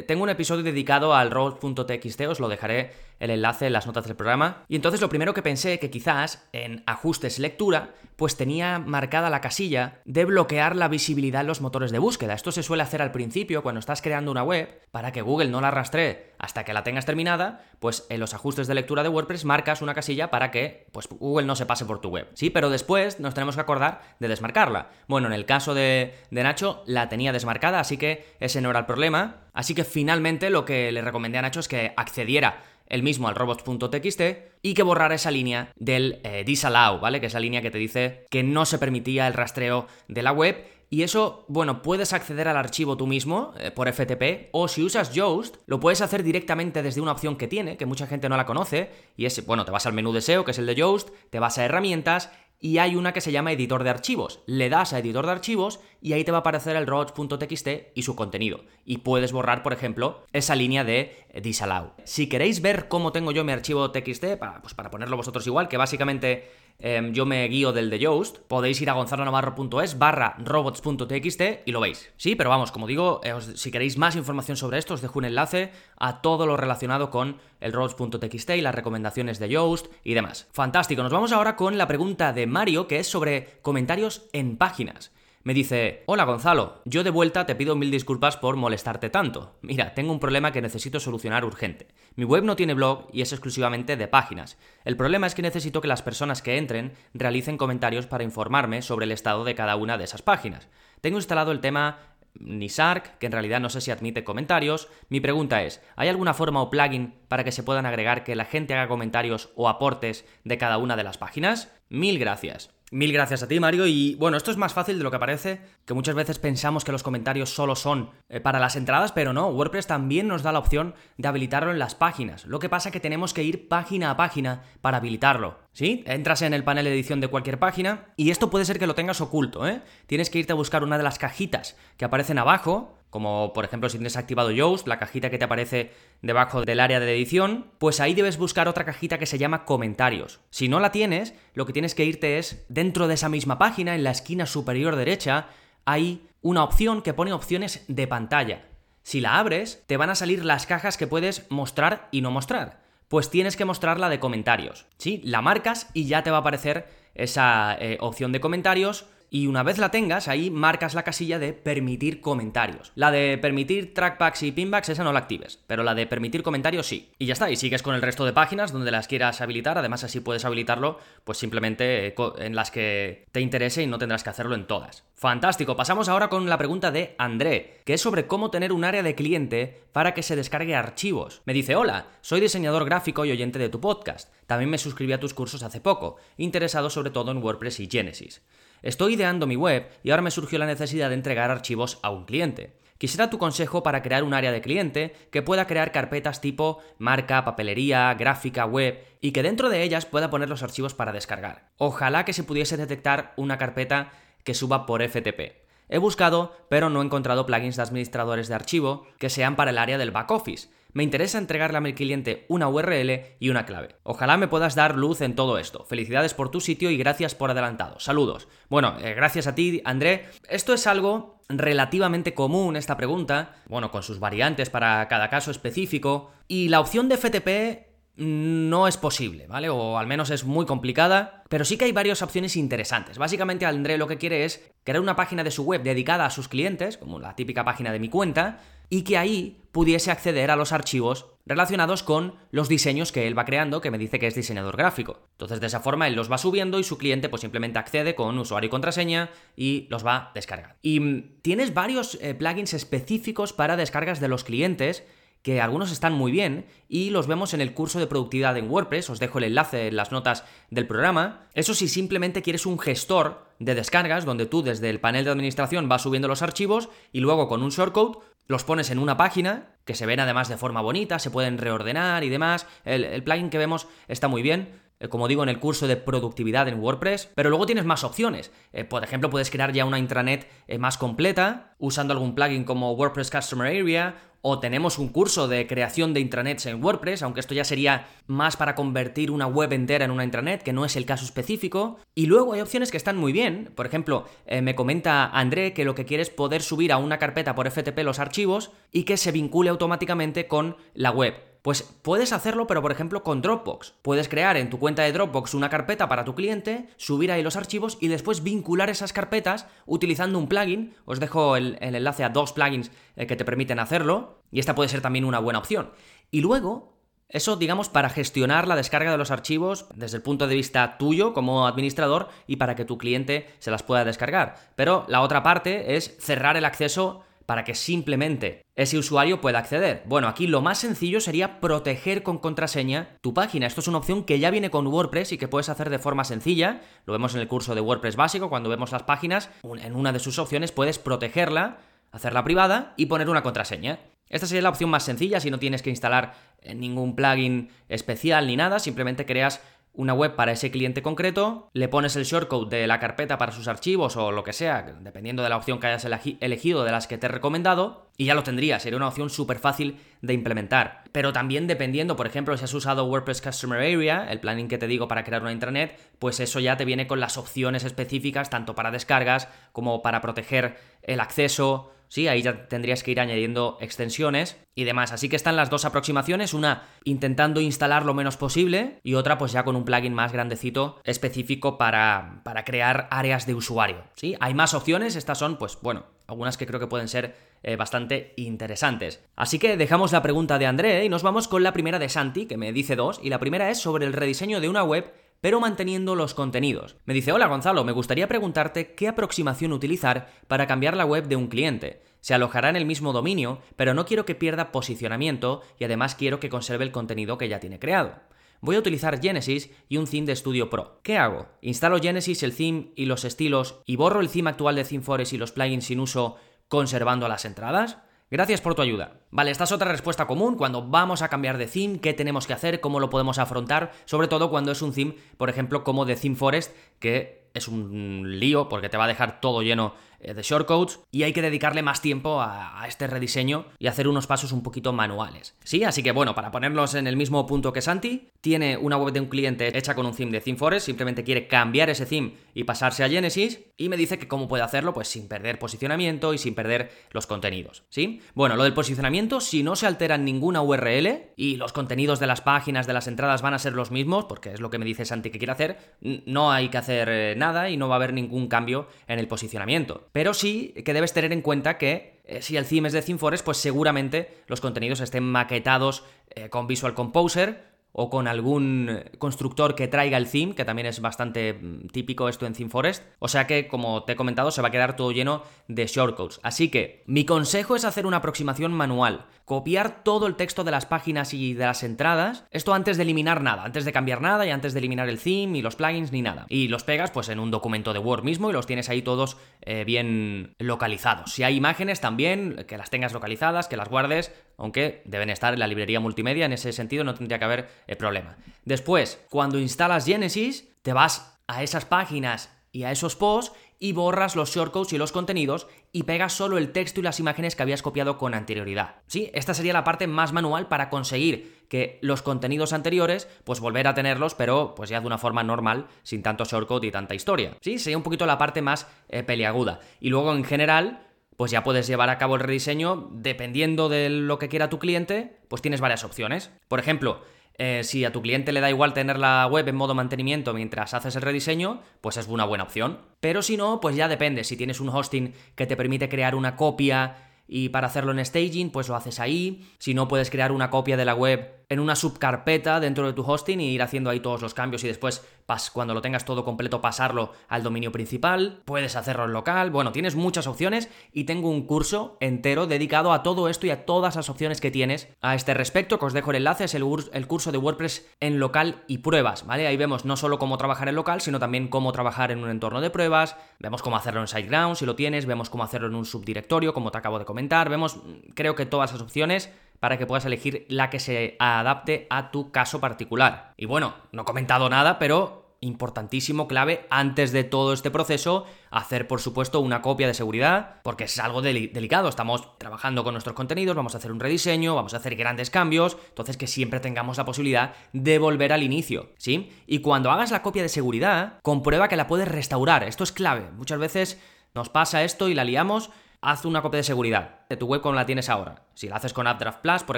Tengo 0.07 0.23
un 0.23 0.29
episodio 0.29 0.63
dedicado 0.63 1.13
al 1.15 1.31
robots.txt, 1.31 2.21
os 2.21 2.39
lo 2.39 2.49
dejaré 2.49 2.91
el 3.21 3.29
enlace 3.29 3.67
en 3.67 3.73
las 3.73 3.85
notas 3.85 4.05
del 4.05 4.15
programa. 4.15 4.65
Y 4.67 4.75
entonces 4.75 4.99
lo 4.99 5.07
primero 5.07 5.33
que 5.33 5.43
pensé 5.43 5.79
que 5.79 5.91
quizás 5.91 6.49
en 6.51 6.83
ajustes 6.87 7.39
lectura, 7.39 7.93
pues 8.15 8.35
tenía 8.35 8.79
marcada 8.79 9.29
la 9.29 9.41
casilla 9.41 10.01
de 10.05 10.25
bloquear 10.25 10.75
la 10.75 10.87
visibilidad 10.87 11.41
en 11.41 11.47
los 11.47 11.61
motores 11.61 11.91
de 11.91 11.99
búsqueda. 11.99 12.33
Esto 12.33 12.51
se 12.51 12.63
suele 12.63 12.83
hacer 12.83 13.01
al 13.01 13.11
principio 13.11 13.61
cuando 13.63 13.79
estás 13.79 14.01
creando 14.01 14.31
una 14.31 14.43
web 14.43 14.81
para 14.91 15.11
que 15.11 15.21
Google 15.21 15.49
no 15.49 15.61
la 15.61 15.71
rastree 15.71 16.31
hasta 16.39 16.63
que 16.63 16.73
la 16.73 16.83
tengas 16.83 17.05
terminada, 17.05 17.63
pues 17.79 18.07
en 18.09 18.19
los 18.19 18.33
ajustes 18.33 18.65
de 18.67 18.73
lectura 18.73 19.03
de 19.03 19.09
WordPress 19.09 19.45
marcas 19.45 19.83
una 19.83 19.93
casilla 19.93 20.31
para 20.31 20.49
que 20.49 20.87
pues 20.91 21.07
Google 21.07 21.45
no 21.45 21.55
se 21.55 21.67
pase 21.67 21.85
por 21.85 22.01
tu 22.01 22.09
web. 22.09 22.27
Sí, 22.33 22.49
pero 22.49 22.71
después 22.71 23.19
nos 23.19 23.35
tenemos 23.35 23.55
que 23.55 23.61
acordar 23.61 24.01
de 24.19 24.27
desmarcarla. 24.27 24.89
Bueno, 25.07 25.27
en 25.27 25.33
el 25.33 25.45
caso 25.45 25.75
de, 25.75 26.15
de 26.31 26.43
Nacho 26.43 26.83
la 26.87 27.09
tenía 27.09 27.31
desmarcada, 27.31 27.79
así 27.79 27.97
que 27.97 28.35
ese 28.39 28.61
no 28.61 28.71
era 28.71 28.79
el 28.79 28.85
problema. 28.87 29.41
Así 29.53 29.75
que 29.75 29.83
finalmente 29.83 30.49
lo 30.49 30.65
que 30.65 30.91
le 30.91 31.01
recomendé 31.01 31.37
a 31.37 31.41
Nacho 31.43 31.59
es 31.59 31.67
que 31.67 31.93
accediera 31.97 32.63
el 32.91 33.03
mismo 33.03 33.27
al 33.27 33.35
robots.txt 33.35 34.21
y 34.61 34.73
que 34.73 34.83
borrara 34.83 35.15
esa 35.15 35.31
línea 35.31 35.71
del 35.75 36.19
eh, 36.23 36.43
disallow, 36.45 36.99
¿vale? 36.99 37.19
Que 37.19 37.27
es 37.27 37.33
la 37.33 37.39
línea 37.39 37.61
que 37.61 37.71
te 37.71 37.77
dice 37.77 38.25
que 38.29 38.43
no 38.43 38.65
se 38.65 38.77
permitía 38.77 39.27
el 39.27 39.33
rastreo 39.33 39.87
de 40.07 40.21
la 40.21 40.33
web 40.33 40.63
y 40.93 41.03
eso, 41.03 41.45
bueno, 41.47 41.81
puedes 41.81 42.11
acceder 42.11 42.49
al 42.49 42.57
archivo 42.57 42.97
tú 42.97 43.07
mismo 43.07 43.53
eh, 43.57 43.71
por 43.71 43.91
FTP 43.91 44.49
o 44.51 44.67
si 44.67 44.83
usas 44.83 45.13
Yoast, 45.13 45.55
lo 45.65 45.79
puedes 45.79 46.01
hacer 46.01 46.21
directamente 46.21 46.83
desde 46.83 46.99
una 46.99 47.13
opción 47.13 47.37
que 47.37 47.47
tiene, 47.47 47.77
que 47.77 47.85
mucha 47.85 48.07
gente 48.07 48.27
no 48.27 48.35
la 48.35 48.45
conoce, 48.45 48.91
y 49.15 49.25
es, 49.25 49.45
bueno, 49.45 49.63
te 49.63 49.71
vas 49.71 49.85
al 49.85 49.93
menú 49.93 50.11
de 50.11 50.19
SEO, 50.19 50.43
que 50.43 50.51
es 50.51 50.59
el 50.59 50.65
de 50.65 50.75
Yoast, 50.75 51.09
te 51.29 51.39
vas 51.39 51.57
a 51.57 51.63
herramientas 51.63 52.29
y 52.61 52.77
hay 52.77 52.95
una 52.95 53.11
que 53.11 53.21
se 53.21 53.31
llama 53.31 53.51
editor 53.51 53.83
de 53.83 53.89
archivos. 53.89 54.41
Le 54.45 54.69
das 54.69 54.93
a 54.93 54.99
editor 54.99 55.25
de 55.25 55.31
archivos 55.31 55.79
y 55.99 56.13
ahí 56.13 56.23
te 56.23 56.31
va 56.31 56.37
a 56.37 56.41
aparecer 56.41 56.75
el 56.75 56.85
robots.txt 56.85 57.67
y 57.95 58.03
su 58.03 58.15
contenido. 58.15 58.63
Y 58.85 58.99
puedes 58.99 59.31
borrar, 59.31 59.63
por 59.63 59.73
ejemplo, 59.73 60.23
esa 60.31 60.55
línea 60.55 60.83
de 60.83 61.25
disallow. 61.41 61.93
Si 62.03 62.29
queréis 62.29 62.61
ver 62.61 62.87
cómo 62.87 63.11
tengo 63.11 63.31
yo 63.31 63.43
mi 63.43 63.51
archivo 63.51 63.91
txt, 63.91 64.37
para, 64.37 64.61
pues 64.61 64.75
para 64.75 64.91
ponerlo 64.91 65.17
vosotros 65.17 65.45
igual, 65.47 65.67
que 65.67 65.77
básicamente 65.77 66.51
em, 66.81 67.13
yo 67.13 67.25
me 67.25 67.47
guío 67.47 67.71
del 67.71 67.89
de 67.89 67.99
Yoast, 67.99 68.39
podéis 68.39 68.81
ir 68.81 68.89
a 68.89 68.93
gonzalonavarro.es 68.93 69.97
barra 69.97 70.35
robots.txt 70.39 71.41
y 71.65 71.71
lo 71.71 71.79
veis. 71.79 72.11
Sí, 72.17 72.35
pero 72.35 72.49
vamos, 72.49 72.71
como 72.71 72.87
digo, 72.87 73.21
eh, 73.23 73.33
si 73.55 73.71
queréis 73.71 73.97
más 73.97 74.15
información 74.15 74.57
sobre 74.57 74.77
esto, 74.77 74.93
os 74.93 75.01
dejo 75.01 75.19
un 75.19 75.25
enlace 75.25 75.71
a 75.97 76.21
todo 76.21 76.45
lo 76.45 76.57
relacionado 76.57 77.09
con 77.09 77.37
el 77.59 77.73
robots.txt 77.73 78.49
y 78.51 78.61
las 78.61 78.75
recomendaciones 78.75 79.39
de 79.39 79.49
Yoast 79.49 79.87
y 80.03 80.13
demás. 80.13 80.47
Fantástico, 80.51 81.03
nos 81.03 81.11
vamos 81.11 81.31
ahora 81.31 81.55
con 81.55 81.77
la 81.77 81.87
pregunta 81.87 82.33
de 82.33 82.47
Mario, 82.47 82.87
que 82.87 82.99
es 82.99 83.07
sobre 83.07 83.59
comentarios 83.61 84.23
en 84.33 84.57
páginas. 84.57 85.11
Me 85.43 85.55
dice, 85.55 86.03
hola 86.05 86.25
Gonzalo, 86.25 86.83
yo 86.85 87.03
de 87.03 87.09
vuelta 87.09 87.47
te 87.47 87.55
pido 87.55 87.75
mil 87.75 87.89
disculpas 87.89 88.37
por 88.37 88.57
molestarte 88.57 89.09
tanto. 89.09 89.57
Mira, 89.61 89.95
tengo 89.95 90.11
un 90.11 90.19
problema 90.19 90.51
que 90.51 90.61
necesito 90.61 90.99
solucionar 90.99 91.45
urgente. 91.45 91.87
Mi 92.15 92.25
web 92.25 92.43
no 92.43 92.55
tiene 92.55 92.75
blog 92.75 93.07
y 93.11 93.21
es 93.21 93.31
exclusivamente 93.31 93.97
de 93.97 94.07
páginas. 94.07 94.59
El 94.85 94.97
problema 94.97 95.25
es 95.25 95.33
que 95.33 95.41
necesito 95.41 95.81
que 95.81 95.87
las 95.87 96.03
personas 96.03 96.43
que 96.43 96.59
entren 96.59 96.93
realicen 97.15 97.57
comentarios 97.57 98.05
para 98.05 98.23
informarme 98.23 98.83
sobre 98.83 99.05
el 99.05 99.11
estado 99.11 99.43
de 99.43 99.55
cada 99.55 99.77
una 99.77 99.97
de 99.97 100.03
esas 100.03 100.21
páginas. 100.21 100.69
Tengo 101.01 101.17
instalado 101.17 101.51
el 101.51 101.59
tema 101.59 101.97
Nisark, 102.39 103.17
que 103.17 103.25
en 103.25 103.31
realidad 103.31 103.59
no 103.59 103.71
sé 103.71 103.81
si 103.81 103.89
admite 103.89 104.23
comentarios. 104.23 104.89
Mi 105.09 105.21
pregunta 105.21 105.63
es, 105.63 105.81
¿hay 105.95 106.07
alguna 106.07 106.35
forma 106.35 106.61
o 106.61 106.69
plugin 106.69 107.15
para 107.27 107.43
que 107.43 107.51
se 107.51 107.63
puedan 107.63 107.87
agregar 107.87 108.23
que 108.23 108.35
la 108.35 108.45
gente 108.45 108.75
haga 108.75 108.87
comentarios 108.87 109.49
o 109.55 109.69
aportes 109.69 110.23
de 110.43 110.59
cada 110.59 110.77
una 110.77 110.95
de 110.95 111.03
las 111.03 111.17
páginas? 111.17 111.73
Mil 111.89 112.19
gracias. 112.19 112.69
Mil 112.93 113.13
gracias 113.13 113.41
a 113.41 113.47
ti, 113.47 113.57
Mario. 113.57 113.87
Y 113.87 114.15
bueno, 114.15 114.35
esto 114.35 114.51
es 114.51 114.57
más 114.57 114.73
fácil 114.73 114.97
de 114.97 115.03
lo 115.05 115.11
que 115.11 115.17
parece, 115.17 115.61
que 115.85 115.93
muchas 115.93 116.13
veces 116.13 116.39
pensamos 116.39 116.83
que 116.83 116.91
los 116.91 117.03
comentarios 117.03 117.49
solo 117.49 117.77
son 117.77 118.09
eh, 118.27 118.41
para 118.41 118.59
las 118.59 118.75
entradas, 118.75 119.13
pero 119.13 119.31
no, 119.31 119.47
WordPress 119.47 119.87
también 119.87 120.27
nos 120.27 120.43
da 120.43 120.51
la 120.51 120.59
opción 120.59 120.93
de 121.15 121.29
habilitarlo 121.29 121.71
en 121.71 121.79
las 121.79 121.95
páginas. 121.95 122.45
Lo 122.45 122.59
que 122.59 122.67
pasa 122.67 122.89
es 122.89 122.93
que 122.93 122.99
tenemos 122.99 123.33
que 123.33 123.43
ir 123.43 123.69
página 123.69 124.11
a 124.11 124.17
página 124.17 124.63
para 124.81 124.97
habilitarlo. 124.97 125.59
¿Sí? 125.71 126.03
Entras 126.05 126.41
en 126.41 126.53
el 126.53 126.65
panel 126.65 126.83
de 126.83 126.91
edición 126.91 127.21
de 127.21 127.29
cualquier 127.29 127.59
página 127.59 128.07
y 128.17 128.29
esto 128.29 128.49
puede 128.49 128.65
ser 128.65 128.77
que 128.77 128.87
lo 128.87 128.95
tengas 128.95 129.21
oculto, 129.21 129.65
¿eh? 129.65 129.81
Tienes 130.05 130.29
que 130.29 130.39
irte 130.39 130.51
a 130.51 130.57
buscar 130.57 130.83
una 130.83 130.97
de 130.97 131.03
las 131.05 131.17
cajitas 131.17 131.77
que 131.95 132.03
aparecen 132.03 132.39
abajo 132.39 132.97
como 133.11 133.51
por 133.53 133.65
ejemplo 133.65 133.89
si 133.89 133.97
tienes 133.97 134.17
activado 134.17 134.49
Yoast, 134.49 134.87
la 134.87 134.97
cajita 134.97 135.29
que 135.29 135.37
te 135.37 135.43
aparece 135.45 135.91
debajo 136.21 136.63
del 136.63 136.79
área 136.79 136.99
de 136.99 137.13
edición, 137.13 137.67
pues 137.77 137.99
ahí 137.99 138.15
debes 138.15 138.37
buscar 138.37 138.67
otra 138.67 138.85
cajita 138.85 139.19
que 139.19 139.25
se 139.27 139.37
llama 139.37 139.65
comentarios. 139.65 140.39
Si 140.49 140.69
no 140.69 140.79
la 140.79 140.91
tienes, 140.91 141.35
lo 141.53 141.65
que 141.65 141.73
tienes 141.73 141.93
que 141.93 142.05
irte 142.05 142.39
es 142.39 142.65
dentro 142.69 143.07
de 143.07 143.13
esa 143.13 143.29
misma 143.29 143.59
página, 143.59 143.93
en 143.93 144.03
la 144.03 144.11
esquina 144.11 144.45
superior 144.45 144.95
derecha, 144.95 145.47
hay 145.85 146.25
una 146.41 146.63
opción 146.63 147.01
que 147.01 147.13
pone 147.13 147.33
opciones 147.33 147.83
de 147.89 148.07
pantalla. 148.07 148.65
Si 149.03 149.19
la 149.19 149.39
abres, 149.39 149.83
te 149.87 149.97
van 149.97 150.09
a 150.09 150.15
salir 150.15 150.45
las 150.45 150.65
cajas 150.65 150.95
que 150.95 151.07
puedes 151.07 151.51
mostrar 151.51 152.07
y 152.11 152.21
no 152.21 152.31
mostrar. 152.31 152.81
Pues 153.09 153.29
tienes 153.29 153.57
que 153.57 153.65
mostrar 153.65 153.99
la 153.99 154.07
de 154.07 154.21
comentarios. 154.21 154.85
¿Sí? 154.97 155.21
La 155.25 155.41
marcas 155.41 155.89
y 155.93 156.05
ya 156.05 156.23
te 156.23 156.31
va 156.31 156.37
a 156.37 156.39
aparecer 156.41 156.87
esa 157.13 157.75
eh, 157.77 157.97
opción 157.99 158.31
de 158.31 158.39
comentarios 158.39 159.05
y 159.33 159.47
una 159.47 159.63
vez 159.63 159.77
la 159.77 159.91
tengas, 159.91 160.27
ahí 160.27 160.51
marcas 160.51 160.93
la 160.93 161.03
casilla 161.03 161.39
de 161.39 161.53
permitir 161.53 162.19
comentarios. 162.19 162.91
La 162.95 163.11
de 163.11 163.37
permitir 163.37 163.93
trackbacks 163.93 164.43
y 164.43 164.51
pinbacks, 164.51 164.89
esa 164.89 165.05
no 165.05 165.13
la 165.13 165.19
actives, 165.19 165.57
pero 165.67 165.83
la 165.83 165.95
de 165.95 166.05
permitir 166.05 166.43
comentarios 166.43 166.85
sí. 166.85 167.13
Y 167.17 167.27
ya 167.27 167.33
está, 167.33 167.49
y 167.49 167.55
sigues 167.55 167.81
con 167.81 167.95
el 167.95 168.01
resto 168.01 168.25
de 168.25 168.33
páginas 168.33 168.73
donde 168.73 168.91
las 168.91 169.07
quieras 169.07 169.39
habilitar, 169.39 169.77
además 169.77 170.03
así 170.03 170.19
puedes 170.19 170.43
habilitarlo 170.43 170.99
pues 171.23 171.37
simplemente 171.37 172.07
eh, 172.07 172.15
en 172.39 172.55
las 172.55 172.71
que 172.71 173.25
te 173.31 173.39
interese 173.39 173.83
y 173.83 173.87
no 173.87 173.99
tendrás 173.99 174.25
que 174.25 174.31
hacerlo 174.31 174.53
en 174.53 174.67
todas. 174.67 175.05
Fantástico, 175.15 175.77
pasamos 175.77 176.09
ahora 176.09 176.27
con 176.27 176.49
la 176.49 176.57
pregunta 176.57 176.91
de 176.91 177.15
André, 177.17 177.79
que 177.85 177.93
es 177.93 178.01
sobre 178.01 178.27
cómo 178.27 178.51
tener 178.51 178.73
un 178.73 178.83
área 178.83 179.01
de 179.01 179.15
cliente 179.15 179.83
para 179.93 180.13
que 180.13 180.23
se 180.23 180.35
descargue 180.35 180.75
archivos. 180.75 181.41
Me 181.45 181.53
dice, 181.53 181.77
hola, 181.77 182.07
soy 182.19 182.41
diseñador 182.41 182.83
gráfico 182.83 183.23
y 183.23 183.31
oyente 183.31 183.59
de 183.59 183.69
tu 183.69 183.79
podcast. 183.79 184.29
También 184.45 184.69
me 184.69 184.77
suscribí 184.77 185.13
a 185.13 185.21
tus 185.21 185.33
cursos 185.33 185.63
hace 185.63 185.79
poco, 185.79 186.17
interesado 186.35 186.89
sobre 186.89 187.11
todo 187.11 187.31
en 187.31 187.41
WordPress 187.41 187.79
y 187.79 187.87
Genesis. 187.89 188.41
Estoy 188.81 189.13
ideando 189.13 189.45
mi 189.45 189.55
web 189.55 189.89
y 190.03 190.09
ahora 190.09 190.23
me 190.23 190.31
surgió 190.31 190.57
la 190.57 190.65
necesidad 190.65 191.09
de 191.09 191.15
entregar 191.15 191.51
archivos 191.51 191.99
a 192.01 192.09
un 192.09 192.25
cliente. 192.25 192.79
quisiera 192.97 193.29
tu 193.29 193.37
consejo 193.37 193.81
para 193.81 194.01
crear 194.01 194.23
un 194.23 194.33
área 194.33 194.51
de 194.51 194.61
cliente 194.61 195.15
que 195.31 195.41
pueda 195.41 195.65
crear 195.65 195.91
carpetas 195.91 196.39
tipo 196.41 196.79
marca, 196.99 197.43
papelería, 197.45 198.13
gráfica, 198.13 198.65
web 198.65 199.03
y 199.21 199.31
que 199.31 199.43
dentro 199.43 199.69
de 199.69 199.83
ellas 199.83 200.05
pueda 200.05 200.29
poner 200.29 200.49
los 200.49 200.63
archivos 200.63 200.93
para 200.93 201.11
descargar. 201.11 201.69
Ojalá 201.77 202.25
que 202.25 202.33
se 202.33 202.43
pudiese 202.43 202.77
detectar 202.77 203.33
una 203.37 203.57
carpeta 203.57 204.11
que 204.43 204.53
suba 204.53 204.85
por 204.85 205.01
FTP. 205.07 205.61
He 205.89 205.97
buscado, 205.97 206.55
pero 206.69 206.89
no 206.89 207.01
he 207.01 207.05
encontrado 207.05 207.45
plugins 207.45 207.75
de 207.75 207.83
administradores 207.83 208.47
de 208.47 208.55
archivo 208.55 209.05
que 209.19 209.29
sean 209.29 209.55
para 209.55 209.71
el 209.71 209.77
área 209.77 209.97
del 209.97 210.11
back 210.11 210.31
office. 210.31 210.69
Me 210.93 211.03
interesa 211.03 211.37
entregarle 211.37 211.77
a 211.77 211.81
mi 211.81 211.93
cliente 211.93 212.45
una 212.49 212.67
URL 212.67 213.37
y 213.39 213.49
una 213.49 213.65
clave. 213.65 213.95
Ojalá 214.03 214.37
me 214.37 214.47
puedas 214.47 214.75
dar 214.75 214.97
luz 214.97 215.21
en 215.21 215.35
todo 215.35 215.57
esto. 215.57 215.85
Felicidades 215.85 216.33
por 216.33 216.51
tu 216.51 216.59
sitio 216.59 216.89
y 216.89 216.97
gracias 216.97 217.35
por 217.35 217.51
adelantado. 217.51 217.99
Saludos. 217.99 218.47
Bueno, 218.69 218.95
eh, 219.01 219.13
gracias 219.13 219.47
a 219.47 219.55
ti, 219.55 219.81
André. 219.85 220.25
Esto 220.49 220.73
es 220.73 220.87
algo 220.87 221.39
relativamente 221.49 222.33
común, 222.33 222.75
esta 222.75 222.97
pregunta, 222.97 223.55
bueno, 223.67 223.91
con 223.91 224.03
sus 224.03 224.19
variantes 224.19 224.69
para 224.69 225.07
cada 225.07 225.29
caso 225.29 225.51
específico. 225.51 226.31
Y 226.47 226.69
la 226.69 226.79
opción 226.79 227.09
de 227.09 227.17
FTP 227.17 227.90
no 228.15 228.87
es 228.87 228.97
posible, 228.97 229.47
¿vale? 229.47 229.69
O 229.69 229.97
al 229.97 230.07
menos 230.07 230.29
es 230.29 230.43
muy 230.43 230.65
complicada, 230.65 231.43
pero 231.49 231.65
sí 231.65 231.77
que 231.77 231.85
hay 231.85 231.91
varias 231.91 232.21
opciones 232.21 232.55
interesantes. 232.55 233.17
Básicamente 233.17 233.65
André 233.65 233.97
lo 233.97 234.07
que 234.07 234.17
quiere 234.17 234.45
es 234.45 234.71
crear 234.83 235.01
una 235.01 235.15
página 235.15 235.43
de 235.43 235.51
su 235.51 235.63
web 235.63 235.83
dedicada 235.83 236.25
a 236.25 236.29
sus 236.29 236.47
clientes, 236.47 236.97
como 236.97 237.19
la 237.19 237.35
típica 237.35 237.63
página 237.63 237.91
de 237.91 237.99
mi 237.99 238.09
cuenta, 238.09 238.59
y 238.89 239.03
que 239.03 239.17
ahí 239.17 239.61
pudiese 239.71 240.11
acceder 240.11 240.51
a 240.51 240.57
los 240.57 240.73
archivos 240.73 241.27
relacionados 241.45 242.03
con 242.03 242.35
los 242.51 242.67
diseños 242.67 243.13
que 243.13 243.25
él 243.25 243.37
va 243.37 243.45
creando, 243.45 243.79
que 243.79 243.89
me 243.89 243.97
dice 243.97 244.19
que 244.19 244.27
es 244.27 244.35
diseñador 244.35 244.75
gráfico. 244.75 245.29
Entonces 245.31 245.61
de 245.61 245.67
esa 245.67 245.79
forma 245.79 246.07
él 246.07 246.15
los 246.15 246.29
va 246.29 246.37
subiendo 246.37 246.77
y 246.77 246.83
su 246.83 246.97
cliente 246.97 247.29
pues 247.29 247.41
simplemente 247.41 247.79
accede 247.79 248.15
con 248.15 248.37
usuario 248.37 248.67
y 248.67 248.69
contraseña 248.69 249.29
y 249.55 249.87
los 249.89 250.05
va 250.05 250.15
a 250.15 250.31
descargar. 250.35 250.77
Y 250.81 250.99
mm, 250.99 251.39
tienes 251.41 251.73
varios 251.73 252.19
eh, 252.21 252.35
plugins 252.35 252.73
específicos 252.73 253.53
para 253.53 253.77
descargas 253.77 254.19
de 254.19 254.27
los 254.27 254.43
clientes 254.43 255.05
que 255.41 255.61
algunos 255.61 255.91
están 255.91 256.13
muy 256.13 256.31
bien 256.31 256.65
y 256.87 257.09
los 257.09 257.27
vemos 257.27 257.53
en 257.53 257.61
el 257.61 257.73
curso 257.73 257.99
de 257.99 258.07
productividad 258.07 258.57
en 258.57 258.69
WordPress, 258.69 259.09
os 259.09 259.19
dejo 259.19 259.39
el 259.39 259.45
enlace 259.45 259.87
en 259.87 259.95
las 259.95 260.11
notas 260.11 260.43
del 260.69 260.87
programa. 260.87 261.47
Eso 261.53 261.73
si 261.73 261.87
simplemente 261.87 262.41
quieres 262.41 262.65
un 262.65 262.79
gestor 262.79 263.45
de 263.59 263.75
descargas 263.75 264.25
donde 264.25 264.45
tú 264.45 264.63
desde 264.63 264.89
el 264.89 264.99
panel 264.99 265.25
de 265.25 265.31
administración 265.31 265.89
vas 265.89 266.03
subiendo 266.03 266.27
los 266.27 266.41
archivos 266.41 266.89
y 267.11 267.19
luego 267.19 267.47
con 267.47 267.63
un 267.63 267.69
shortcode 267.69 268.19
los 268.47 268.63
pones 268.63 268.89
en 268.89 268.99
una 268.99 269.17
página 269.17 269.75
que 269.85 269.95
se 269.95 270.05
ven 270.05 270.19
además 270.19 270.49
de 270.49 270.57
forma 270.57 270.81
bonita, 270.81 271.19
se 271.19 271.31
pueden 271.31 271.57
reordenar 271.57 272.23
y 272.23 272.29
demás. 272.29 272.67
El, 272.85 273.23
plugin 273.23 273.49
que 273.49 273.57
vemos 273.57 273.87
está 274.07 274.27
muy 274.27 274.41
bien 274.41 274.79
como 275.09 275.27
digo, 275.27 275.43
en 275.43 275.49
el 275.49 275.59
curso 275.59 275.87
de 275.87 275.97
productividad 275.97 276.67
en 276.67 276.79
WordPress, 276.79 277.29
pero 277.35 277.49
luego 277.49 277.65
tienes 277.65 277.85
más 277.85 278.03
opciones. 278.03 278.51
Eh, 278.73 278.83
por 278.83 279.03
ejemplo, 279.03 279.29
puedes 279.29 279.49
crear 279.49 279.73
ya 279.73 279.85
una 279.85 279.99
intranet 279.99 280.47
eh, 280.67 280.77
más 280.77 280.97
completa 280.97 281.75
usando 281.79 282.13
algún 282.13 282.35
plugin 282.35 282.63
como 282.63 282.93
WordPress 282.93 283.31
Customer 283.31 283.67
Area 283.67 284.15
o 284.41 284.59
tenemos 284.59 284.97
un 284.97 285.09
curso 285.09 285.47
de 285.47 285.67
creación 285.67 286.13
de 286.13 286.19
intranets 286.19 286.65
en 286.65 286.83
WordPress, 286.83 287.21
aunque 287.21 287.39
esto 287.39 287.53
ya 287.53 287.63
sería 287.63 288.07
más 288.25 288.57
para 288.57 288.75
convertir 288.75 289.29
una 289.29 289.47
web 289.47 289.71
entera 289.71 290.05
en 290.05 290.11
una 290.11 290.23
intranet, 290.23 290.63
que 290.63 290.73
no 290.73 290.83
es 290.83 290.95
el 290.95 291.05
caso 291.05 291.25
específico. 291.25 291.99
Y 292.15 292.25
luego 292.25 292.53
hay 292.53 292.61
opciones 292.61 292.89
que 292.91 292.97
están 292.97 293.17
muy 293.17 293.31
bien. 293.33 293.71
Por 293.75 293.85
ejemplo, 293.85 294.25
eh, 294.47 294.61
me 294.61 294.75
comenta 294.75 295.25
André 295.25 295.73
que 295.73 295.85
lo 295.85 295.95
que 295.95 296.05
quiere 296.05 296.23
es 296.23 296.31
poder 296.31 296.63
subir 296.63 296.91
a 296.91 296.97
una 296.97 297.19
carpeta 297.19 297.53
por 297.53 297.69
FTP 297.69 297.99
los 297.99 298.19
archivos 298.19 298.71
y 298.91 299.03
que 299.03 299.17
se 299.17 299.31
vincule 299.31 299.69
automáticamente 299.69 300.47
con 300.47 300.75
la 300.95 301.11
web. 301.11 301.50
Pues 301.61 301.83
puedes 302.01 302.33
hacerlo, 302.33 302.65
pero 302.65 302.81
por 302.81 302.91
ejemplo 302.91 303.21
con 303.21 303.41
Dropbox. 303.41 303.93
Puedes 304.01 304.27
crear 304.27 304.57
en 304.57 304.71
tu 304.71 304.79
cuenta 304.79 305.03
de 305.03 305.11
Dropbox 305.11 305.53
una 305.53 305.69
carpeta 305.69 306.09
para 306.09 306.25
tu 306.25 306.33
cliente, 306.33 306.89
subir 306.97 307.31
ahí 307.31 307.43
los 307.43 307.55
archivos 307.55 307.99
y 308.01 308.07
después 308.07 308.41
vincular 308.41 308.89
esas 308.89 309.13
carpetas 309.13 309.67
utilizando 309.85 310.39
un 310.39 310.47
plugin. 310.47 310.95
Os 311.05 311.19
dejo 311.19 311.55
el, 311.57 311.77
enlace 311.81 312.23
a 312.23 312.29
dos 312.29 312.53
plugins 312.53 312.89
eh, 313.15 313.27
que 313.27 313.35
te 313.35 313.45
permiten 313.45 313.77
hacerlo 313.77 314.41
y 314.51 314.59
esta 314.59 314.73
puede 314.73 314.89
ser 314.89 315.01
también 315.01 315.23
una 315.23 315.37
buena 315.37 315.59
opción. 315.59 315.91
Y 316.31 316.41
luego, 316.41 316.97
eso, 317.29 317.55
digamos, 317.57 317.89
para 317.89 318.09
gestionar 318.09 318.67
la 318.67 318.75
descarga 318.75 319.11
de 319.11 319.19
los 319.19 319.29
archivos 319.29 319.85
desde 319.93 320.17
el 320.17 320.23
punto 320.23 320.47
de 320.47 320.55
vista 320.55 320.97
tuyo 320.97 321.31
como 321.33 321.67
administrador 321.67 322.29
y 322.47 322.55
para 322.55 322.73
que 322.73 322.85
tu 322.85 322.97
cliente 322.97 323.53
se 323.59 323.69
las 323.69 323.83
pueda 323.83 324.03
descargar. 324.03 324.55
Pero 324.75 325.05
la 325.09 325.21
otra 325.21 325.43
parte 325.43 325.95
es 325.95 326.17
cerrar 326.19 326.57
el 326.57 326.65
acceso 326.65 327.23
para 327.51 327.65
que 327.65 327.75
simplemente 327.75 328.63
ese 328.77 328.97
usuario 328.97 329.41
pueda 329.41 329.59
acceder? 329.59 330.03
Bueno, 330.05 330.29
aquí 330.29 330.47
lo 330.47 330.61
más 330.61 330.77
sencillo 330.77 331.19
sería 331.19 331.59
proteger 331.59 332.23
con 332.23 332.37
contraseña 332.37 333.17
tu 333.19 333.33
página. 333.33 333.67
Esto 333.67 333.81
es 333.81 333.89
una 333.89 333.97
opción 333.97 334.23
que 334.23 334.39
ya 334.39 334.51
viene 334.51 334.69
con 334.69 334.87
WordPress 334.87 335.33
y 335.33 335.37
que 335.37 335.49
puedes 335.49 335.67
hacer 335.67 335.89
de 335.89 335.99
forma 335.99 336.23
sencilla. 336.23 336.79
Lo 337.05 337.11
vemos 337.11 337.35
en 337.35 337.41
el 337.41 337.49
curso 337.49 337.75
de 337.75 337.81
WordPress 337.81 338.15
básico, 338.15 338.47
cuando 338.47 338.69
vemos 338.69 338.93
las 338.93 339.03
páginas, 339.03 339.49
en 339.63 339.97
una 339.97 340.13
de 340.13 340.19
sus 340.19 340.39
opciones 340.39 340.71
puedes 340.71 340.97
protegerla, 340.97 341.79
hacerla 342.13 342.45
privada 342.45 342.93
y 342.95 343.07
poner 343.07 343.29
una 343.29 343.43
contraseña. 343.43 343.99
Esta 344.29 344.47
sería 344.47 344.61
la 344.61 344.69
opción 344.69 344.89
más 344.89 345.03
sencilla 345.03 345.41
si 345.41 345.51
no 345.51 345.59
tienes 345.59 345.81
que 345.81 345.89
instalar 345.89 346.35
ningún 346.73 347.17
plugin 347.17 347.69
especial 347.89 348.47
ni 348.47 348.55
nada, 348.55 348.79
simplemente 348.79 349.25
creas 349.25 349.59
una 349.93 350.13
web 350.13 350.35
para 350.35 350.53
ese 350.53 350.71
cliente 350.71 351.01
concreto, 351.01 351.69
le 351.73 351.87
pones 351.89 352.15
el 352.15 352.23
shortcode 352.23 352.75
de 352.75 352.87
la 352.87 352.99
carpeta 352.99 353.37
para 353.37 353.51
sus 353.51 353.67
archivos 353.67 354.15
o 354.15 354.31
lo 354.31 354.43
que 354.43 354.53
sea, 354.53 354.83
dependiendo 355.01 355.43
de 355.43 355.49
la 355.49 355.57
opción 355.57 355.79
que 355.79 355.87
hayas 355.87 356.05
elegido 356.39 356.83
de 356.83 356.91
las 356.91 357.07
que 357.07 357.17
te 357.17 357.25
he 357.25 357.29
recomendado, 357.29 358.07
y 358.17 358.25
ya 358.25 358.35
lo 358.35 358.43
tendrías, 358.43 358.83
sería 358.83 358.97
una 358.97 359.07
opción 359.07 359.29
súper 359.29 359.59
fácil 359.59 359.99
de 360.21 360.33
implementar. 360.33 361.03
Pero 361.11 361.33
también 361.33 361.67
dependiendo, 361.67 362.15
por 362.15 362.27
ejemplo, 362.27 362.55
si 362.55 362.63
has 362.63 362.73
usado 362.73 363.05
WordPress 363.05 363.41
Customer 363.41 363.79
Area, 363.79 364.27
el 364.31 364.39
planning 364.39 364.67
que 364.67 364.77
te 364.77 364.87
digo 364.87 365.07
para 365.07 365.23
crear 365.23 365.41
una 365.41 365.51
intranet, 365.51 365.99
pues 366.19 366.39
eso 366.39 366.59
ya 366.59 366.77
te 366.77 366.85
viene 366.85 367.07
con 367.07 367.19
las 367.19 367.37
opciones 367.37 367.83
específicas, 367.83 368.49
tanto 368.49 368.75
para 368.75 368.91
descargas 368.91 369.49
como 369.71 370.01
para 370.01 370.21
proteger 370.21 370.77
el 371.03 371.19
acceso, 371.19 371.91
Sí, 372.11 372.27
ahí 372.27 372.41
ya 372.41 372.67
tendrías 372.67 373.03
que 373.03 373.11
ir 373.11 373.21
añadiendo 373.21 373.77
extensiones 373.79 374.57
y 374.75 374.83
demás. 374.83 375.13
Así 375.13 375.29
que 375.29 375.37
están 375.37 375.55
las 375.55 375.69
dos 375.69 375.85
aproximaciones, 375.85 376.53
una 376.53 376.83
intentando 377.05 377.61
instalar 377.61 378.05
lo 378.05 378.13
menos 378.13 378.35
posible 378.35 378.99
y 379.01 379.13
otra 379.13 379.37
pues 379.37 379.53
ya 379.53 379.63
con 379.63 379.77
un 379.77 379.85
plugin 379.85 380.13
más 380.13 380.33
grandecito 380.33 380.99
específico 381.05 381.77
para, 381.77 382.41
para 382.43 382.65
crear 382.65 383.07
áreas 383.11 383.45
de 383.47 383.55
usuario. 383.55 384.03
¿sí? 384.17 384.35
Hay 384.41 384.53
más 384.53 384.73
opciones, 384.73 385.15
estas 385.15 385.37
son 385.37 385.57
pues 385.57 385.77
bueno, 385.81 386.03
algunas 386.27 386.57
que 386.57 386.67
creo 386.67 386.81
que 386.81 386.87
pueden 386.87 387.07
ser 387.07 387.33
eh, 387.63 387.77
bastante 387.77 388.33
interesantes. 388.35 389.23
Así 389.37 389.57
que 389.57 389.77
dejamos 389.77 390.11
la 390.11 390.21
pregunta 390.21 390.59
de 390.59 390.65
André 390.65 391.05
y 391.05 391.09
nos 391.09 391.23
vamos 391.23 391.47
con 391.47 391.63
la 391.63 391.71
primera 391.71 391.97
de 391.97 392.09
Santi, 392.09 392.45
que 392.45 392.57
me 392.57 392.73
dice 392.73 392.97
dos, 392.97 393.21
y 393.23 393.29
la 393.29 393.39
primera 393.39 393.69
es 393.69 393.77
sobre 393.77 394.05
el 394.05 394.11
rediseño 394.11 394.59
de 394.59 394.67
una 394.67 394.83
web 394.83 395.13
pero 395.41 395.59
manteniendo 395.59 396.15
los 396.15 396.35
contenidos. 396.35 396.95
Me 397.05 397.15
dice, 397.15 397.31
hola 397.31 397.47
Gonzalo, 397.47 397.83
me 397.83 397.91
gustaría 397.91 398.27
preguntarte 398.27 398.93
qué 398.93 399.07
aproximación 399.07 399.73
utilizar 399.73 400.31
para 400.47 400.67
cambiar 400.67 400.95
la 400.95 401.05
web 401.05 401.27
de 401.27 401.35
un 401.35 401.47
cliente. 401.47 402.03
Se 402.21 402.35
alojará 402.35 402.69
en 402.69 402.75
el 402.75 402.85
mismo 402.85 403.11
dominio, 403.11 403.59
pero 403.75 403.95
no 403.95 404.05
quiero 404.05 404.23
que 404.25 404.35
pierda 404.35 404.71
posicionamiento 404.71 405.61
y 405.79 405.83
además 405.83 406.13
quiero 406.13 406.39
que 406.39 406.49
conserve 406.49 406.85
el 406.85 406.91
contenido 406.91 407.39
que 407.39 407.49
ya 407.49 407.59
tiene 407.59 407.79
creado. 407.79 408.13
Voy 408.61 408.75
a 408.75 408.79
utilizar 408.79 409.19
Genesis 409.19 409.71
y 409.89 409.97
un 409.97 410.05
theme 410.05 410.27
de 410.27 410.35
Studio 410.35 410.69
Pro. 410.69 410.99
¿Qué 411.01 411.17
hago? 411.17 411.47
¿Instalo 411.61 411.99
Genesis, 411.99 412.43
el 412.43 412.55
theme 412.55 412.91
y 412.95 413.05
los 413.05 413.25
estilos 413.25 413.81
y 413.87 413.95
borro 413.95 414.21
el 414.21 414.29
theme 414.29 414.51
actual 414.51 414.75
de 414.75 414.83
ThemeForest 414.83 415.33
y 415.33 415.37
los 415.39 415.51
plugins 415.51 415.85
sin 415.85 415.99
uso 415.99 416.37
conservando 416.67 417.27
las 417.27 417.45
entradas? 417.45 417.97
Gracias 418.31 418.61
por 418.61 418.75
tu 418.75 418.81
ayuda. 418.81 419.19
Vale, 419.29 419.51
esta 419.51 419.65
es 419.65 419.73
otra 419.73 419.91
respuesta 419.91 420.25
común 420.25 420.55
cuando 420.55 420.87
vamos 420.87 421.21
a 421.21 421.27
cambiar 421.27 421.57
de 421.57 421.67
theme, 421.67 421.99
qué 421.99 422.13
tenemos 422.13 422.47
que 422.47 422.53
hacer, 422.53 422.79
cómo 422.79 423.01
lo 423.01 423.09
podemos 423.09 423.37
afrontar, 423.39 423.91
sobre 424.05 424.29
todo 424.29 424.49
cuando 424.49 424.71
es 424.71 424.81
un 424.81 424.93
theme, 424.93 425.15
por 425.35 425.49
ejemplo, 425.49 425.83
como 425.83 426.05
de 426.05 426.15
Theme 426.15 426.37
Forest, 426.37 426.73
que 426.99 427.49
es 427.53 427.67
un 427.67 428.39
lío 428.39 428.69
porque 428.69 428.87
te 428.87 428.95
va 428.95 429.03
a 429.03 429.09
dejar 429.09 429.41
todo 429.41 429.61
lleno 429.61 429.95
de 430.21 430.41
shortcodes 430.41 430.99
y 431.11 431.23
hay 431.23 431.33
que 431.33 431.41
dedicarle 431.41 431.81
más 431.81 432.01
tiempo 432.01 432.41
a, 432.41 432.85
este 432.87 433.07
rediseño 433.07 433.65
y 433.79 433.87
hacer 433.87 434.07
unos 434.07 434.27
pasos 434.27 434.51
un 434.51 434.63
poquito 434.63 434.91
manuales. 434.91 435.55
Sí, 435.63 435.83
así 435.83 436.03
que 436.03 436.11
bueno, 436.11 436.35
para 436.35 436.51
ponernos 436.51 436.95
en 436.95 437.07
el 437.07 437.15
mismo 437.15 437.45
punto 437.45 437.71
que 437.71 437.81
Santi, 437.81 438.29
tiene 438.41 438.77
una 438.77 438.97
web 438.97 439.13
de 439.13 439.19
un 439.19 439.27
cliente 439.27 439.77
hecha 439.77 439.95
con 439.95 440.05
un 440.05 440.15
theme 440.15 440.31
de 440.31 440.41
ThemeForest, 440.41 440.85
simplemente 440.85 441.23
quiere 441.23 441.47
cambiar 441.47 441.89
ese 441.89 442.05
theme 442.05 442.33
y 442.53 442.63
pasarse 442.63 443.03
a 443.03 443.09
Genesis 443.09 443.59
y 443.77 443.89
me 443.89 443.97
dice 443.97 444.17
que 444.17 444.27
cómo 444.27 444.47
puede 444.47 444.63
hacerlo 444.63 444.93
pues 444.93 445.07
sin 445.07 445.27
perder 445.27 445.59
posicionamiento 445.59 446.33
y 446.33 446.37
sin 446.37 446.55
perder 446.55 446.91
los 447.11 447.27
contenidos, 447.27 447.83
¿sí? 447.89 448.21
Bueno, 448.33 448.55
lo 448.55 448.63
del 448.63 448.73
posicionamiento, 448.73 449.41
si 449.41 449.63
no 449.63 449.75
se 449.75 449.87
altera 449.87 450.17
ninguna 450.17 450.61
URL 450.61 451.31
y 451.35 451.55
los 451.57 451.73
contenidos 451.73 452.19
de 452.19 452.27
las 452.27 452.41
páginas, 452.41 452.87
de 452.87 452.93
las 452.93 453.07
entradas 453.07 453.41
van 453.41 453.53
a 453.53 453.59
ser 453.59 453.73
los 453.73 453.91
mismos, 453.91 454.25
porque 454.25 454.51
es 454.51 454.59
lo 454.59 454.69
que 454.69 454.77
me 454.77 454.85
dice 454.85 455.05
Santi 455.05 455.29
que 455.29 455.37
quiere 455.37 455.53
hacer, 455.53 455.77
no 456.01 456.51
hay 456.51 456.69
que 456.69 456.77
hacer 456.77 457.09
eh, 457.09 457.35
nada 457.37 457.69
y 457.69 457.77
no 457.77 457.87
va 457.87 457.95
a 457.95 457.97
haber 457.97 458.13
ningún 458.13 458.47
cambio 458.47 458.87
en 459.07 459.19
el 459.19 459.27
posicionamiento. 459.27 460.09
Pero 460.11 460.33
sí 460.33 460.73
que 460.85 460.93
debes 460.93 461.13
tener 461.13 461.31
en 461.31 461.41
cuenta 461.41 461.77
que 461.77 462.21
eh, 462.25 462.41
si 462.41 462.57
el 462.57 462.65
theme 462.65 462.87
es 462.87 462.93
de 462.93 463.01
ThemeForest, 463.01 463.45
pues 463.45 463.57
seguramente 463.57 464.43
los 464.47 464.61
contenidos 464.61 465.01
estén 465.01 465.23
maquetados 465.23 466.03
eh, 466.29 466.49
con 466.49 466.67
Visual 466.67 466.93
Composer 466.93 467.70
o 467.93 468.09
con 468.09 468.27
algún 468.27 469.03
constructor 469.17 469.75
que 469.75 469.87
traiga 469.87 470.17
el 470.17 470.29
theme, 470.29 470.55
que 470.55 470.65
también 470.65 470.85
es 470.85 471.01
bastante 471.01 471.53
mm, 471.53 471.87
típico 471.87 472.29
esto 472.29 472.45
en 472.45 472.53
ThemeForest. 472.53 473.03
O 473.19 473.27
sea 473.27 473.47
que, 473.47 473.67
como 473.67 474.03
te 474.03 474.13
he 474.13 474.15
comentado, 474.15 474.51
se 474.51 474.61
va 474.61 474.69
a 474.69 474.71
quedar 474.71 474.95
todo 474.95 475.11
lleno 475.11 475.43
de 475.67 475.85
shortcodes. 475.87 476.39
Así 476.43 476.69
que, 476.69 477.03
mi 477.05 477.25
consejo 477.25 477.75
es 477.75 477.85
hacer 477.85 478.05
una 478.05 478.17
aproximación 478.17 478.71
manual. 478.71 479.25
Copiar 479.45 480.03
todo 480.03 480.27
el 480.27 480.35
texto 480.35 480.63
de 480.63 480.71
las 480.71 480.85
páginas 480.85 481.33
y 481.33 481.53
de 481.53 481.65
las 481.65 481.83
entradas. 481.83 482.45
Esto 482.51 482.73
antes 482.73 482.95
de 482.95 483.03
eliminar 483.03 483.41
nada, 483.41 483.63
antes 483.63 483.83
de 483.83 483.91
cambiar 483.91 484.21
nada 484.21 484.45
y 484.45 484.49
antes 484.49 484.73
de 484.73 484.79
eliminar 484.79 485.09
el 485.09 485.19
theme 485.19 485.57
y 485.57 485.61
los 485.61 485.75
plugins 485.75 486.11
ni 486.11 486.21
nada. 486.21 486.45
Y 486.47 486.69
los 486.69 486.83
pegas 486.83 487.11
pues 487.11 487.27
en 487.27 487.39
un 487.39 487.51
documento 487.51 487.91
de 487.91 487.99
Word 487.99 488.23
mismo 488.23 488.49
y 488.49 488.53
los 488.53 488.65
tienes 488.67 488.89
ahí 488.89 489.01
todos 489.01 489.37
eh, 489.61 489.83
bien 489.83 490.55
localizados. 490.59 491.33
Si 491.33 491.43
hay 491.43 491.55
imágenes 491.57 491.99
también, 491.99 492.65
que 492.67 492.77
las 492.77 492.89
tengas 492.89 493.13
localizadas, 493.13 493.67
que 493.67 493.77
las 493.77 493.89
guardes, 493.89 494.31
aunque 494.61 495.01
deben 495.05 495.31
estar 495.31 495.53
en 495.53 495.59
la 495.59 495.65
librería 495.65 495.99
multimedia, 495.99 496.45
en 496.45 496.53
ese 496.53 496.71
sentido 496.71 497.03
no 497.03 497.15
tendría 497.15 497.39
que 497.39 497.45
haber 497.45 497.69
eh, 497.87 497.95
problema. 497.95 498.37
Después, 498.63 499.19
cuando 499.31 499.57
instalas 499.57 500.05
Genesis, 500.05 500.69
te 500.83 500.93
vas 500.93 501.39
a 501.47 501.63
esas 501.63 501.85
páginas 501.85 502.55
y 502.71 502.83
a 502.83 502.91
esos 502.91 503.15
posts 503.15 503.57
y 503.79 503.93
borras 503.93 504.35
los 504.35 504.53
shortcodes 504.53 504.93
y 504.93 504.99
los 504.99 505.11
contenidos 505.11 505.65
y 505.91 506.03
pegas 506.03 506.33
solo 506.33 506.59
el 506.59 506.71
texto 506.71 506.99
y 506.99 507.03
las 507.03 507.19
imágenes 507.19 507.55
que 507.55 507.63
habías 507.63 507.81
copiado 507.81 508.19
con 508.19 508.35
anterioridad. 508.35 508.97
Sí, 509.07 509.31
esta 509.33 509.55
sería 509.55 509.73
la 509.73 509.83
parte 509.83 510.05
más 510.05 510.31
manual 510.31 510.67
para 510.67 510.91
conseguir 510.91 511.65
que 511.67 511.97
los 512.01 512.21
contenidos 512.21 512.71
anteriores, 512.71 513.27
pues 513.43 513.59
volver 513.59 513.87
a 513.87 513.95
tenerlos, 513.95 514.35
pero 514.35 514.75
pues 514.75 514.91
ya 514.91 515.01
de 515.01 515.07
una 515.07 515.17
forma 515.17 515.43
normal, 515.43 515.87
sin 516.03 516.21
tanto 516.21 516.45
shortcode 516.45 516.85
y 516.85 516.91
tanta 516.91 517.15
historia. 517.15 517.57
Sí, 517.61 517.79
sería 517.79 517.97
un 517.97 518.03
poquito 518.03 518.27
la 518.27 518.37
parte 518.37 518.61
más 518.61 518.87
eh, 519.09 519.23
peliaguda. 519.23 519.79
Y 519.99 520.09
luego 520.09 520.33
en 520.35 520.43
general, 520.43 521.07
pues 521.41 521.49
ya 521.49 521.63
puedes 521.63 521.87
llevar 521.87 522.11
a 522.11 522.19
cabo 522.19 522.35
el 522.35 522.41
rediseño 522.41 523.09
dependiendo 523.13 523.89
de 523.89 524.11
lo 524.11 524.37
que 524.37 524.47
quiera 524.47 524.69
tu 524.69 524.77
cliente, 524.77 525.39
pues 525.47 525.63
tienes 525.63 525.81
varias 525.81 526.03
opciones. 526.03 526.51
Por 526.67 526.79
ejemplo, 526.79 527.23
eh, 527.57 527.81
si 527.83 528.05
a 528.05 528.11
tu 528.11 528.21
cliente 528.21 528.51
le 528.51 528.61
da 528.61 528.69
igual 528.69 528.93
tener 528.93 529.17
la 529.17 529.47
web 529.47 529.67
en 529.67 529.75
modo 529.75 529.95
mantenimiento 529.95 530.53
mientras 530.53 530.93
haces 530.93 531.15
el 531.15 531.23
rediseño, 531.23 531.81
pues 531.99 532.17
es 532.17 532.27
una 532.27 532.45
buena 532.45 532.65
opción. 532.65 532.99
Pero 533.21 533.41
si 533.41 533.57
no, 533.57 533.79
pues 533.79 533.95
ya 533.95 534.07
depende. 534.07 534.43
Si 534.43 534.55
tienes 534.55 534.79
un 534.79 534.89
hosting 534.89 535.33
que 535.55 535.65
te 535.65 535.75
permite 535.75 536.09
crear 536.09 536.35
una 536.35 536.55
copia 536.55 537.15
y 537.47 537.69
para 537.69 537.87
hacerlo 537.87 538.11
en 538.11 538.23
staging, 538.23 538.69
pues 538.69 538.87
lo 538.87 538.95
haces 538.95 539.19
ahí. 539.19 539.67
Si 539.79 539.95
no, 539.95 540.07
puedes 540.07 540.29
crear 540.29 540.51
una 540.51 540.69
copia 540.69 540.95
de 540.95 541.05
la 541.05 541.15
web 541.15 541.60
en 541.71 541.79
una 541.79 541.95
subcarpeta 541.95 542.81
dentro 542.81 543.07
de 543.07 543.13
tu 543.13 543.23
hosting 543.23 543.61
y 543.61 543.69
ir 543.69 543.81
haciendo 543.81 544.09
ahí 544.09 544.19
todos 544.19 544.41
los 544.41 544.53
cambios 544.53 544.83
y 544.83 544.87
después, 544.87 545.25
cuando 545.71 545.93
lo 545.93 546.01
tengas 546.01 546.25
todo 546.25 546.43
completo, 546.43 546.81
pasarlo 546.81 547.31
al 547.47 547.63
dominio 547.63 547.93
principal. 547.93 548.61
Puedes 548.65 548.97
hacerlo 548.97 549.23
en 549.23 549.31
local. 549.31 549.71
Bueno, 549.71 549.93
tienes 549.93 550.15
muchas 550.15 550.47
opciones 550.47 550.89
y 551.13 551.23
tengo 551.23 551.49
un 551.49 551.65
curso 551.65 552.17
entero 552.19 552.67
dedicado 552.67 553.13
a 553.13 553.23
todo 553.23 553.47
esto 553.47 553.67
y 553.67 553.69
a 553.69 553.85
todas 553.85 554.17
las 554.17 554.29
opciones 554.29 554.59
que 554.59 554.69
tienes 554.69 555.07
a 555.21 555.33
este 555.33 555.53
respecto, 555.53 555.97
que 555.97 556.05
os 556.05 556.13
dejo 556.13 556.31
el 556.31 556.37
enlace, 556.37 556.65
es 556.65 556.75
el, 556.75 556.83
el 557.13 557.27
curso 557.27 557.53
de 557.53 557.57
WordPress 557.57 558.05
en 558.19 558.39
local 558.39 558.83
y 558.87 558.97
pruebas, 558.97 559.45
¿vale? 559.45 559.65
Ahí 559.65 559.77
vemos 559.77 560.03
no 560.03 560.17
solo 560.17 560.39
cómo 560.39 560.57
trabajar 560.57 560.89
en 560.89 560.95
local, 560.95 561.21
sino 561.21 561.39
también 561.39 561.69
cómo 561.69 561.93
trabajar 561.93 562.31
en 562.31 562.43
un 562.43 562.49
entorno 562.49 562.81
de 562.81 562.89
pruebas, 562.89 563.37
vemos 563.59 563.81
cómo 563.81 563.95
hacerlo 563.95 564.19
en 564.19 564.27
SiteGround 564.27 564.75
si 564.75 564.85
lo 564.85 564.97
tienes, 564.97 565.25
vemos 565.25 565.49
cómo 565.49 565.63
hacerlo 565.63 565.87
en 565.87 565.95
un 565.95 566.05
subdirectorio, 566.05 566.73
como 566.73 566.91
te 566.91 566.97
acabo 566.97 567.17
de 567.17 567.23
comentar, 567.23 567.69
vemos, 567.69 567.97
creo 568.35 568.55
que 568.55 568.65
todas 568.65 568.91
las 568.91 569.01
opciones 569.01 569.49
para 569.81 569.97
que 569.97 570.05
puedas 570.05 570.25
elegir 570.25 570.65
la 570.69 570.91
que 570.91 570.99
se 570.99 571.35
adapte 571.39 572.05
a 572.11 572.29
tu 572.29 572.51
caso 572.51 572.79
particular. 572.79 573.51
Y 573.57 573.65
bueno, 573.65 573.95
no 574.11 574.21
he 574.21 574.25
comentado 574.25 574.69
nada, 574.69 574.99
pero 574.99 575.41
importantísimo, 575.59 576.47
clave, 576.47 576.85
antes 576.89 577.31
de 577.31 577.43
todo 577.43 577.73
este 577.73 577.91
proceso, 577.91 578.45
hacer 578.69 579.07
por 579.07 579.21
supuesto 579.21 579.59
una 579.59 579.81
copia 579.81 580.07
de 580.07 580.13
seguridad, 580.13 580.81
porque 580.83 581.05
es 581.05 581.19
algo 581.19 581.41
delicado, 581.41 582.09
estamos 582.09 582.57
trabajando 582.57 583.03
con 583.03 583.13
nuestros 583.13 583.35
contenidos, 583.35 583.75
vamos 583.75 583.93
a 583.93 583.97
hacer 583.97 584.11
un 584.11 584.19
rediseño, 584.19 584.75
vamos 584.75 584.93
a 584.93 584.97
hacer 584.97 585.15
grandes 585.15 585.49
cambios, 585.49 585.97
entonces 586.09 586.37
que 586.37 586.47
siempre 586.47 586.79
tengamos 586.79 587.17
la 587.17 587.25
posibilidad 587.25 587.73
de 587.93 588.17
volver 588.17 588.53
al 588.53 588.63
inicio, 588.63 589.11
¿sí? 589.17 589.51
Y 589.67 589.79
cuando 589.79 590.09
hagas 590.09 590.31
la 590.31 590.41
copia 590.41 590.63
de 590.63 590.69
seguridad, 590.69 591.39
comprueba 591.43 591.87
que 591.87 591.95
la 591.95 592.07
puedes 592.07 592.27
restaurar, 592.27 592.83
esto 592.83 593.03
es 593.03 593.11
clave, 593.11 593.49
muchas 593.51 593.77
veces 593.77 594.19
nos 594.55 594.69
pasa 594.69 595.03
esto 595.03 595.29
y 595.29 595.35
la 595.35 595.43
liamos, 595.43 595.91
haz 596.21 596.45
una 596.45 596.61
copia 596.61 596.77
de 596.77 596.83
seguridad 596.83 597.41
de 597.49 597.57
tu 597.57 597.65
web 597.65 597.81
como 597.81 597.95
la 597.95 598.05
tienes 598.05 598.29
ahora. 598.29 598.63
Si 598.75 598.87
la 598.87 598.97
haces 598.97 599.13
con 599.13 599.27
AppDraft 599.27 599.61
Plus, 599.61 599.83
por 599.83 599.97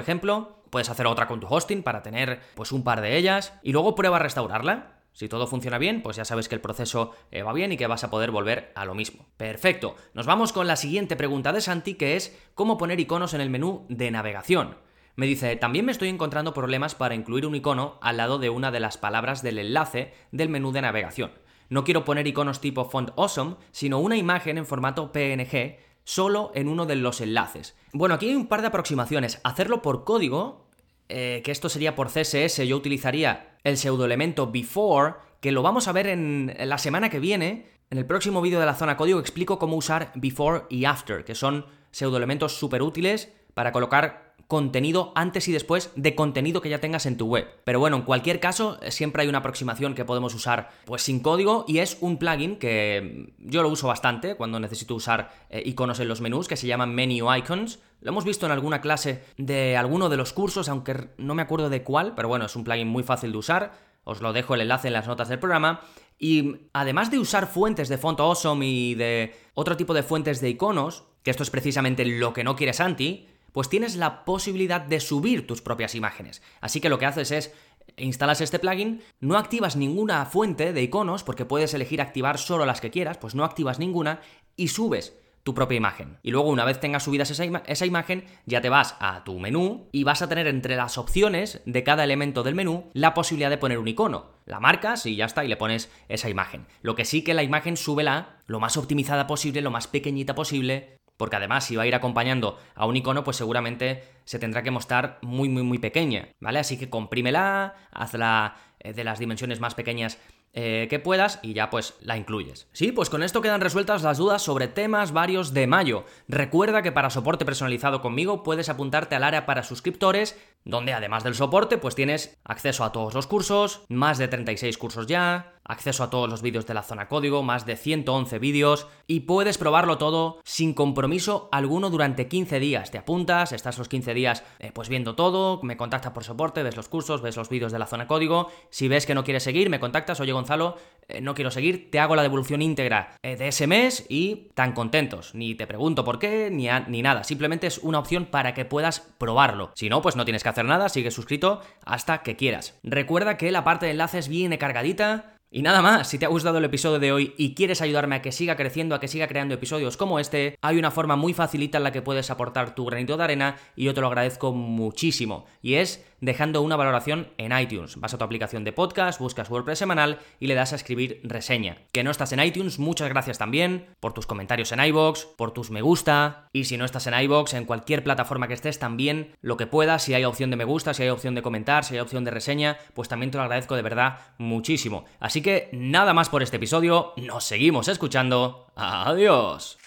ejemplo, 0.00 0.64
puedes 0.70 0.88
hacer 0.88 1.06
otra 1.06 1.28
con 1.28 1.40
tu 1.40 1.46
hosting 1.46 1.82
para 1.82 2.02
tener 2.02 2.40
pues 2.54 2.72
un 2.72 2.82
par 2.82 3.02
de 3.02 3.16
ellas 3.16 3.52
y 3.62 3.72
luego 3.72 3.94
prueba 3.94 4.16
a 4.16 4.20
restaurarla. 4.20 5.02
Si 5.12 5.28
todo 5.28 5.46
funciona 5.46 5.78
bien, 5.78 6.02
pues 6.02 6.16
ya 6.16 6.24
sabes 6.24 6.48
que 6.48 6.56
el 6.56 6.60
proceso 6.60 7.12
eh, 7.30 7.42
va 7.42 7.52
bien 7.52 7.70
y 7.70 7.76
que 7.76 7.86
vas 7.86 8.02
a 8.02 8.10
poder 8.10 8.32
volver 8.32 8.72
a 8.74 8.84
lo 8.84 8.96
mismo. 8.96 9.26
Perfecto. 9.36 9.94
Nos 10.12 10.26
vamos 10.26 10.52
con 10.52 10.66
la 10.66 10.74
siguiente 10.74 11.14
pregunta 11.14 11.52
de 11.52 11.60
Santi, 11.60 11.94
que 11.94 12.16
es 12.16 12.36
cómo 12.54 12.78
poner 12.78 12.98
iconos 12.98 13.32
en 13.34 13.40
el 13.40 13.50
menú 13.50 13.86
de 13.88 14.10
navegación. 14.10 14.76
Me 15.14 15.26
dice, 15.26 15.54
también 15.54 15.84
me 15.84 15.92
estoy 15.92 16.08
encontrando 16.08 16.52
problemas 16.52 16.96
para 16.96 17.14
incluir 17.14 17.46
un 17.46 17.54
icono 17.54 17.98
al 18.00 18.16
lado 18.16 18.40
de 18.40 18.50
una 18.50 18.72
de 18.72 18.80
las 18.80 18.98
palabras 18.98 19.42
del 19.42 19.58
enlace 19.58 20.12
del 20.32 20.48
menú 20.48 20.72
de 20.72 20.82
navegación. 20.82 21.30
No 21.68 21.84
quiero 21.84 22.04
poner 22.04 22.26
iconos 22.26 22.60
tipo 22.60 22.84
font 22.86 23.10
awesome, 23.16 23.54
sino 23.70 24.00
una 24.00 24.16
imagen 24.16 24.58
en 24.58 24.66
formato 24.66 25.12
PNG 25.12 25.78
solo 26.04 26.52
en 26.54 26.68
uno 26.68 26.86
de 26.86 26.96
los 26.96 27.20
enlaces. 27.20 27.76
Bueno, 27.92 28.14
aquí 28.14 28.28
hay 28.28 28.34
un 28.34 28.46
par 28.46 28.60
de 28.60 28.68
aproximaciones. 28.68 29.40
Hacerlo 29.42 29.82
por 29.82 30.04
código, 30.04 30.66
eh, 31.08 31.42
que 31.44 31.50
esto 31.50 31.68
sería 31.68 31.96
por 31.96 32.08
CSS, 32.08 32.66
yo 32.66 32.76
utilizaría 32.76 33.58
el 33.64 33.76
pseudoelemento 33.76 34.50
before, 34.50 35.14
que 35.40 35.52
lo 35.52 35.62
vamos 35.62 35.88
a 35.88 35.92
ver 35.92 36.06
en 36.06 36.54
la 36.58 36.78
semana 36.78 37.10
que 37.10 37.18
viene. 37.18 37.66
En 37.90 37.98
el 37.98 38.06
próximo 38.06 38.40
vídeo 38.40 38.60
de 38.60 38.66
la 38.66 38.74
zona 38.74 38.96
código 38.96 39.20
explico 39.20 39.58
cómo 39.58 39.76
usar 39.76 40.12
before 40.14 40.62
y 40.70 40.84
after, 40.84 41.24
que 41.24 41.34
son 41.34 41.66
pseudoelementos 41.90 42.56
súper 42.56 42.82
útiles 42.82 43.32
para 43.54 43.72
colocar 43.72 44.23
contenido 44.48 45.12
antes 45.14 45.48
y 45.48 45.52
después 45.52 45.90
de 45.96 46.14
contenido 46.14 46.60
que 46.60 46.68
ya 46.68 46.80
tengas 46.80 47.06
en 47.06 47.16
tu 47.16 47.26
web. 47.26 47.48
Pero 47.64 47.80
bueno, 47.80 47.96
en 47.96 48.02
cualquier 48.02 48.40
caso, 48.40 48.78
siempre 48.88 49.22
hay 49.22 49.28
una 49.28 49.38
aproximación 49.38 49.94
que 49.94 50.04
podemos 50.04 50.34
usar 50.34 50.70
pues 50.84 51.02
sin 51.02 51.20
código 51.20 51.64
y 51.66 51.78
es 51.78 51.98
un 52.00 52.18
plugin 52.18 52.56
que 52.56 53.32
yo 53.38 53.62
lo 53.62 53.68
uso 53.68 53.88
bastante 53.88 54.36
cuando 54.36 54.60
necesito 54.60 54.94
usar 54.94 55.32
eh, 55.50 55.62
iconos 55.64 56.00
en 56.00 56.08
los 56.08 56.20
menús 56.20 56.48
que 56.48 56.56
se 56.56 56.66
llaman 56.66 56.94
Menu 56.94 57.34
Icons. 57.34 57.80
Lo 58.00 58.10
hemos 58.10 58.24
visto 58.24 58.46
en 58.46 58.52
alguna 58.52 58.80
clase 58.80 59.24
de 59.38 59.76
alguno 59.76 60.08
de 60.08 60.16
los 60.16 60.32
cursos, 60.32 60.68
aunque 60.68 61.08
no 61.16 61.34
me 61.34 61.42
acuerdo 61.42 61.70
de 61.70 61.82
cuál, 61.82 62.14
pero 62.14 62.28
bueno, 62.28 62.46
es 62.46 62.56
un 62.56 62.64
plugin 62.64 62.88
muy 62.88 63.02
fácil 63.02 63.32
de 63.32 63.38
usar. 63.38 63.72
Os 64.04 64.20
lo 64.20 64.34
dejo 64.34 64.54
el 64.54 64.60
enlace 64.60 64.88
en 64.88 64.94
las 64.94 65.06
notas 65.06 65.28
del 65.28 65.38
programa. 65.38 65.80
Y 66.18 66.68
además 66.72 67.10
de 67.10 67.18
usar 67.18 67.46
fuentes 67.46 67.88
de 67.88 67.98
font 67.98 68.20
awesome 68.20 68.66
y 68.66 68.94
de 68.94 69.34
otro 69.54 69.76
tipo 69.76 69.94
de 69.94 70.02
fuentes 70.02 70.40
de 70.40 70.50
iconos, 70.50 71.04
que 71.22 71.30
esto 71.30 71.42
es 71.42 71.50
precisamente 71.50 72.04
lo 72.04 72.32
que 72.32 72.44
no 72.44 72.54
quiere 72.54 72.72
Santi, 72.72 73.26
pues 73.54 73.68
tienes 73.68 73.94
la 73.94 74.24
posibilidad 74.24 74.80
de 74.80 74.98
subir 74.98 75.46
tus 75.46 75.62
propias 75.62 75.94
imágenes. 75.94 76.42
Así 76.60 76.80
que 76.80 76.88
lo 76.88 76.98
que 76.98 77.06
haces 77.06 77.30
es 77.30 77.54
instalas 77.96 78.40
este 78.40 78.58
plugin, 78.58 79.00
no 79.20 79.38
activas 79.38 79.76
ninguna 79.76 80.26
fuente 80.26 80.72
de 80.72 80.82
iconos 80.82 81.22
porque 81.22 81.44
puedes 81.44 81.72
elegir 81.72 82.00
activar 82.00 82.38
solo 82.38 82.66
las 82.66 82.80
que 82.80 82.90
quieras, 82.90 83.16
pues 83.16 83.36
no 83.36 83.44
activas 83.44 83.78
ninguna 83.78 84.20
y 84.56 84.68
subes 84.68 85.16
tu 85.44 85.54
propia 85.54 85.76
imagen. 85.76 86.18
Y 86.24 86.32
luego 86.32 86.48
una 86.48 86.64
vez 86.64 86.80
tengas 86.80 87.04
subidas 87.04 87.30
esa, 87.30 87.44
esa, 87.44 87.86
imagen, 87.86 88.24
ya 88.44 88.60
te 88.60 88.70
vas 88.70 88.96
a 88.98 89.22
tu 89.22 89.38
menú 89.38 89.88
y 89.92 90.02
vas 90.02 90.20
a 90.22 90.28
tener 90.28 90.48
entre 90.48 90.74
las 90.74 90.98
opciones 90.98 91.62
de 91.64 91.84
cada 91.84 92.02
elemento 92.02 92.42
del 92.42 92.56
menú 92.56 92.90
la 92.92 93.14
posibilidad 93.14 93.50
de 93.50 93.58
poner 93.58 93.78
un 93.78 93.86
icono. 93.86 94.32
La 94.46 94.58
marcas 94.58 95.06
y 95.06 95.14
ya 95.14 95.26
está 95.26 95.44
y 95.44 95.48
le 95.48 95.56
pones 95.56 95.92
esa 96.08 96.28
imagen. 96.28 96.66
Lo 96.82 96.96
que 96.96 97.04
sí 97.04 97.22
que 97.22 97.34
la 97.34 97.44
imagen 97.44 97.76
súbela 97.76 98.40
lo 98.48 98.58
más 98.58 98.76
optimizada 98.76 99.28
posible, 99.28 99.60
lo 99.60 99.70
más 99.70 99.86
pequeñita 99.86 100.34
posible, 100.34 100.98
porque 101.16 101.36
además 101.36 101.64
si 101.64 101.76
va 101.76 101.84
a 101.84 101.86
ir 101.86 101.94
acompañando 101.94 102.58
a 102.74 102.86
un 102.86 102.96
icono, 102.96 103.24
pues 103.24 103.36
seguramente 103.36 104.04
se 104.24 104.38
tendrá 104.38 104.62
que 104.62 104.70
mostrar 104.70 105.18
muy, 105.22 105.48
muy, 105.48 105.62
muy 105.62 105.78
pequeña, 105.78 106.28
¿vale? 106.40 106.58
Así 106.58 106.78
que 106.78 106.90
comprímela, 106.90 107.74
hazla 107.92 108.56
eh, 108.80 108.92
de 108.92 109.04
las 109.04 109.18
dimensiones 109.18 109.60
más 109.60 109.74
pequeñas 109.74 110.18
eh, 110.56 110.86
que 110.88 111.00
puedas 111.00 111.40
y 111.42 111.52
ya 111.52 111.68
pues 111.68 111.94
la 112.00 112.16
incluyes. 112.16 112.68
Sí, 112.70 112.92
pues 112.92 113.10
con 113.10 113.24
esto 113.24 113.42
quedan 113.42 113.60
resueltas 113.60 114.04
las 114.04 114.18
dudas 114.18 114.40
sobre 114.40 114.68
temas 114.68 115.10
varios 115.10 115.52
de 115.52 115.66
mayo. 115.66 116.04
Recuerda 116.28 116.80
que 116.80 116.92
para 116.92 117.10
soporte 117.10 117.44
personalizado 117.44 118.00
conmigo 118.00 118.44
puedes 118.44 118.68
apuntarte 118.68 119.16
al 119.16 119.24
área 119.24 119.46
para 119.46 119.64
suscriptores, 119.64 120.38
donde 120.64 120.92
además 120.92 121.24
del 121.24 121.34
soporte 121.34 121.76
pues 121.76 121.96
tienes 121.96 122.38
acceso 122.44 122.84
a 122.84 122.92
todos 122.92 123.14
los 123.14 123.26
cursos, 123.26 123.84
más 123.88 124.16
de 124.18 124.28
36 124.28 124.78
cursos 124.78 125.08
ya, 125.08 125.53
acceso 125.64 126.04
a 126.04 126.10
todos 126.10 126.28
los 126.28 126.42
vídeos 126.42 126.66
de 126.66 126.74
la 126.74 126.82
zona 126.82 127.08
código, 127.08 127.42
más 127.42 127.66
de 127.66 127.76
111 127.76 128.38
vídeos, 128.38 128.86
y 129.06 129.20
puedes 129.20 129.58
probarlo 129.58 129.98
todo 129.98 130.40
sin 130.44 130.74
compromiso 130.74 131.48
alguno 131.52 131.90
durante 131.90 132.28
15 132.28 132.60
días. 132.60 132.90
Te 132.90 132.98
apuntas, 132.98 133.52
estás 133.52 133.78
los 133.78 133.88
15 133.88 134.14
días 134.14 134.44
eh, 134.58 134.72
pues 134.72 134.88
viendo 134.88 135.14
todo, 135.14 135.60
me 135.62 135.76
contactas 135.76 136.12
por 136.12 136.24
soporte, 136.24 136.62
ves 136.62 136.76
los 136.76 136.88
cursos, 136.88 137.22
ves 137.22 137.36
los 137.36 137.48
vídeos 137.48 137.72
de 137.72 137.78
la 137.78 137.86
zona 137.86 138.06
código. 138.06 138.50
Si 138.70 138.88
ves 138.88 139.06
que 139.06 139.14
no 139.14 139.24
quieres 139.24 139.42
seguir, 139.42 139.70
me 139.70 139.80
contactas, 139.80 140.20
oye 140.20 140.32
Gonzalo, 140.32 140.76
eh, 141.08 141.20
no 141.20 141.34
quiero 141.34 141.50
seguir, 141.50 141.90
te 141.90 141.98
hago 141.98 142.16
la 142.16 142.22
devolución 142.22 142.62
íntegra 142.62 143.16
eh, 143.22 143.36
de 143.36 143.48
ese 143.48 143.66
mes 143.66 144.06
y 144.08 144.50
tan 144.54 144.72
contentos. 144.72 145.34
Ni 145.34 145.54
te 145.54 145.66
pregunto 145.66 146.04
por 146.04 146.18
qué, 146.18 146.50
ni, 146.50 146.68
ni 146.88 147.02
nada. 147.02 147.24
Simplemente 147.24 147.66
es 147.66 147.78
una 147.78 147.98
opción 147.98 148.26
para 148.26 148.54
que 148.54 148.64
puedas 148.64 149.00
probarlo. 149.18 149.72
Si 149.74 149.88
no, 149.88 150.02
pues 150.02 150.16
no 150.16 150.24
tienes 150.24 150.42
que 150.42 150.48
hacer 150.48 150.64
nada, 150.64 150.88
sigue 150.88 151.10
suscrito 151.10 151.60
hasta 151.84 152.22
que 152.22 152.36
quieras. 152.36 152.78
Recuerda 152.82 153.36
que 153.36 153.50
la 153.50 153.64
parte 153.64 153.86
de 153.86 153.92
enlaces 153.92 154.28
viene 154.28 154.58
cargadita 154.58 155.33
y 155.56 155.62
nada 155.62 155.82
más, 155.82 156.08
si 156.08 156.18
te 156.18 156.26
ha 156.26 156.30
gustado 156.30 156.58
el 156.58 156.64
episodio 156.64 156.98
de 156.98 157.12
hoy 157.12 157.32
y 157.36 157.54
quieres 157.54 157.80
ayudarme 157.80 158.16
a 158.16 158.22
que 158.22 158.32
siga 158.32 158.56
creciendo, 158.56 158.96
a 158.96 158.98
que 158.98 159.06
siga 159.06 159.28
creando 159.28 159.54
episodios 159.54 159.96
como 159.96 160.18
este, 160.18 160.58
hay 160.60 160.80
una 160.80 160.90
forma 160.90 161.14
muy 161.14 161.32
facilita 161.32 161.78
en 161.78 161.84
la 161.84 161.92
que 161.92 162.02
puedes 162.02 162.28
aportar 162.28 162.74
tu 162.74 162.84
granito 162.86 163.16
de 163.16 163.22
arena 163.22 163.56
y 163.76 163.84
yo 163.84 163.94
te 163.94 164.00
lo 164.00 164.08
agradezco 164.08 164.52
muchísimo. 164.52 165.46
Y 165.62 165.74
es 165.74 166.04
dejando 166.24 166.62
una 166.62 166.76
valoración 166.76 167.28
en 167.38 167.56
iTunes. 167.56 167.96
Vas 167.96 168.14
a 168.14 168.18
tu 168.18 168.24
aplicación 168.24 168.64
de 168.64 168.72
podcast, 168.72 169.20
buscas 169.20 169.50
WordPress 169.50 169.78
semanal 169.78 170.18
y 170.40 170.46
le 170.46 170.54
das 170.54 170.72
a 170.72 170.76
escribir 170.76 171.20
reseña. 171.22 171.78
Que 171.92 172.02
no 172.02 172.10
estás 172.10 172.32
en 172.32 172.40
iTunes, 172.40 172.78
muchas 172.78 173.08
gracias 173.08 173.38
también 173.38 173.86
por 174.00 174.14
tus 174.14 174.26
comentarios 174.26 174.72
en 174.72 174.80
iBox, 174.80 175.26
por 175.36 175.52
tus 175.52 175.70
me 175.70 175.82
gusta 175.82 176.48
y 176.52 176.64
si 176.64 176.76
no 176.76 176.84
estás 176.84 177.06
en 177.06 177.14
iBox, 177.14 177.54
en 177.54 177.66
cualquier 177.66 178.02
plataforma 178.02 178.48
que 178.48 178.54
estés 178.54 178.78
también 178.78 179.36
lo 179.42 179.56
que 179.56 179.66
puedas, 179.66 180.02
si 180.02 180.14
hay 180.14 180.24
opción 180.24 180.50
de 180.50 180.56
me 180.56 180.64
gusta, 180.64 180.94
si 180.94 181.02
hay 181.02 181.10
opción 181.10 181.34
de 181.34 181.42
comentar, 181.42 181.84
si 181.84 181.94
hay 181.94 182.00
opción 182.00 182.24
de 182.24 182.30
reseña, 182.30 182.78
pues 182.94 183.08
también 183.08 183.30
te 183.30 183.38
lo 183.38 183.44
agradezco 183.44 183.76
de 183.76 183.82
verdad 183.82 184.18
muchísimo. 184.38 185.04
Así 185.20 185.42
que 185.42 185.68
nada 185.72 186.14
más 186.14 186.28
por 186.28 186.42
este 186.42 186.56
episodio, 186.56 187.12
nos 187.16 187.44
seguimos 187.44 187.88
escuchando. 187.88 188.66
Adiós. 188.76 189.78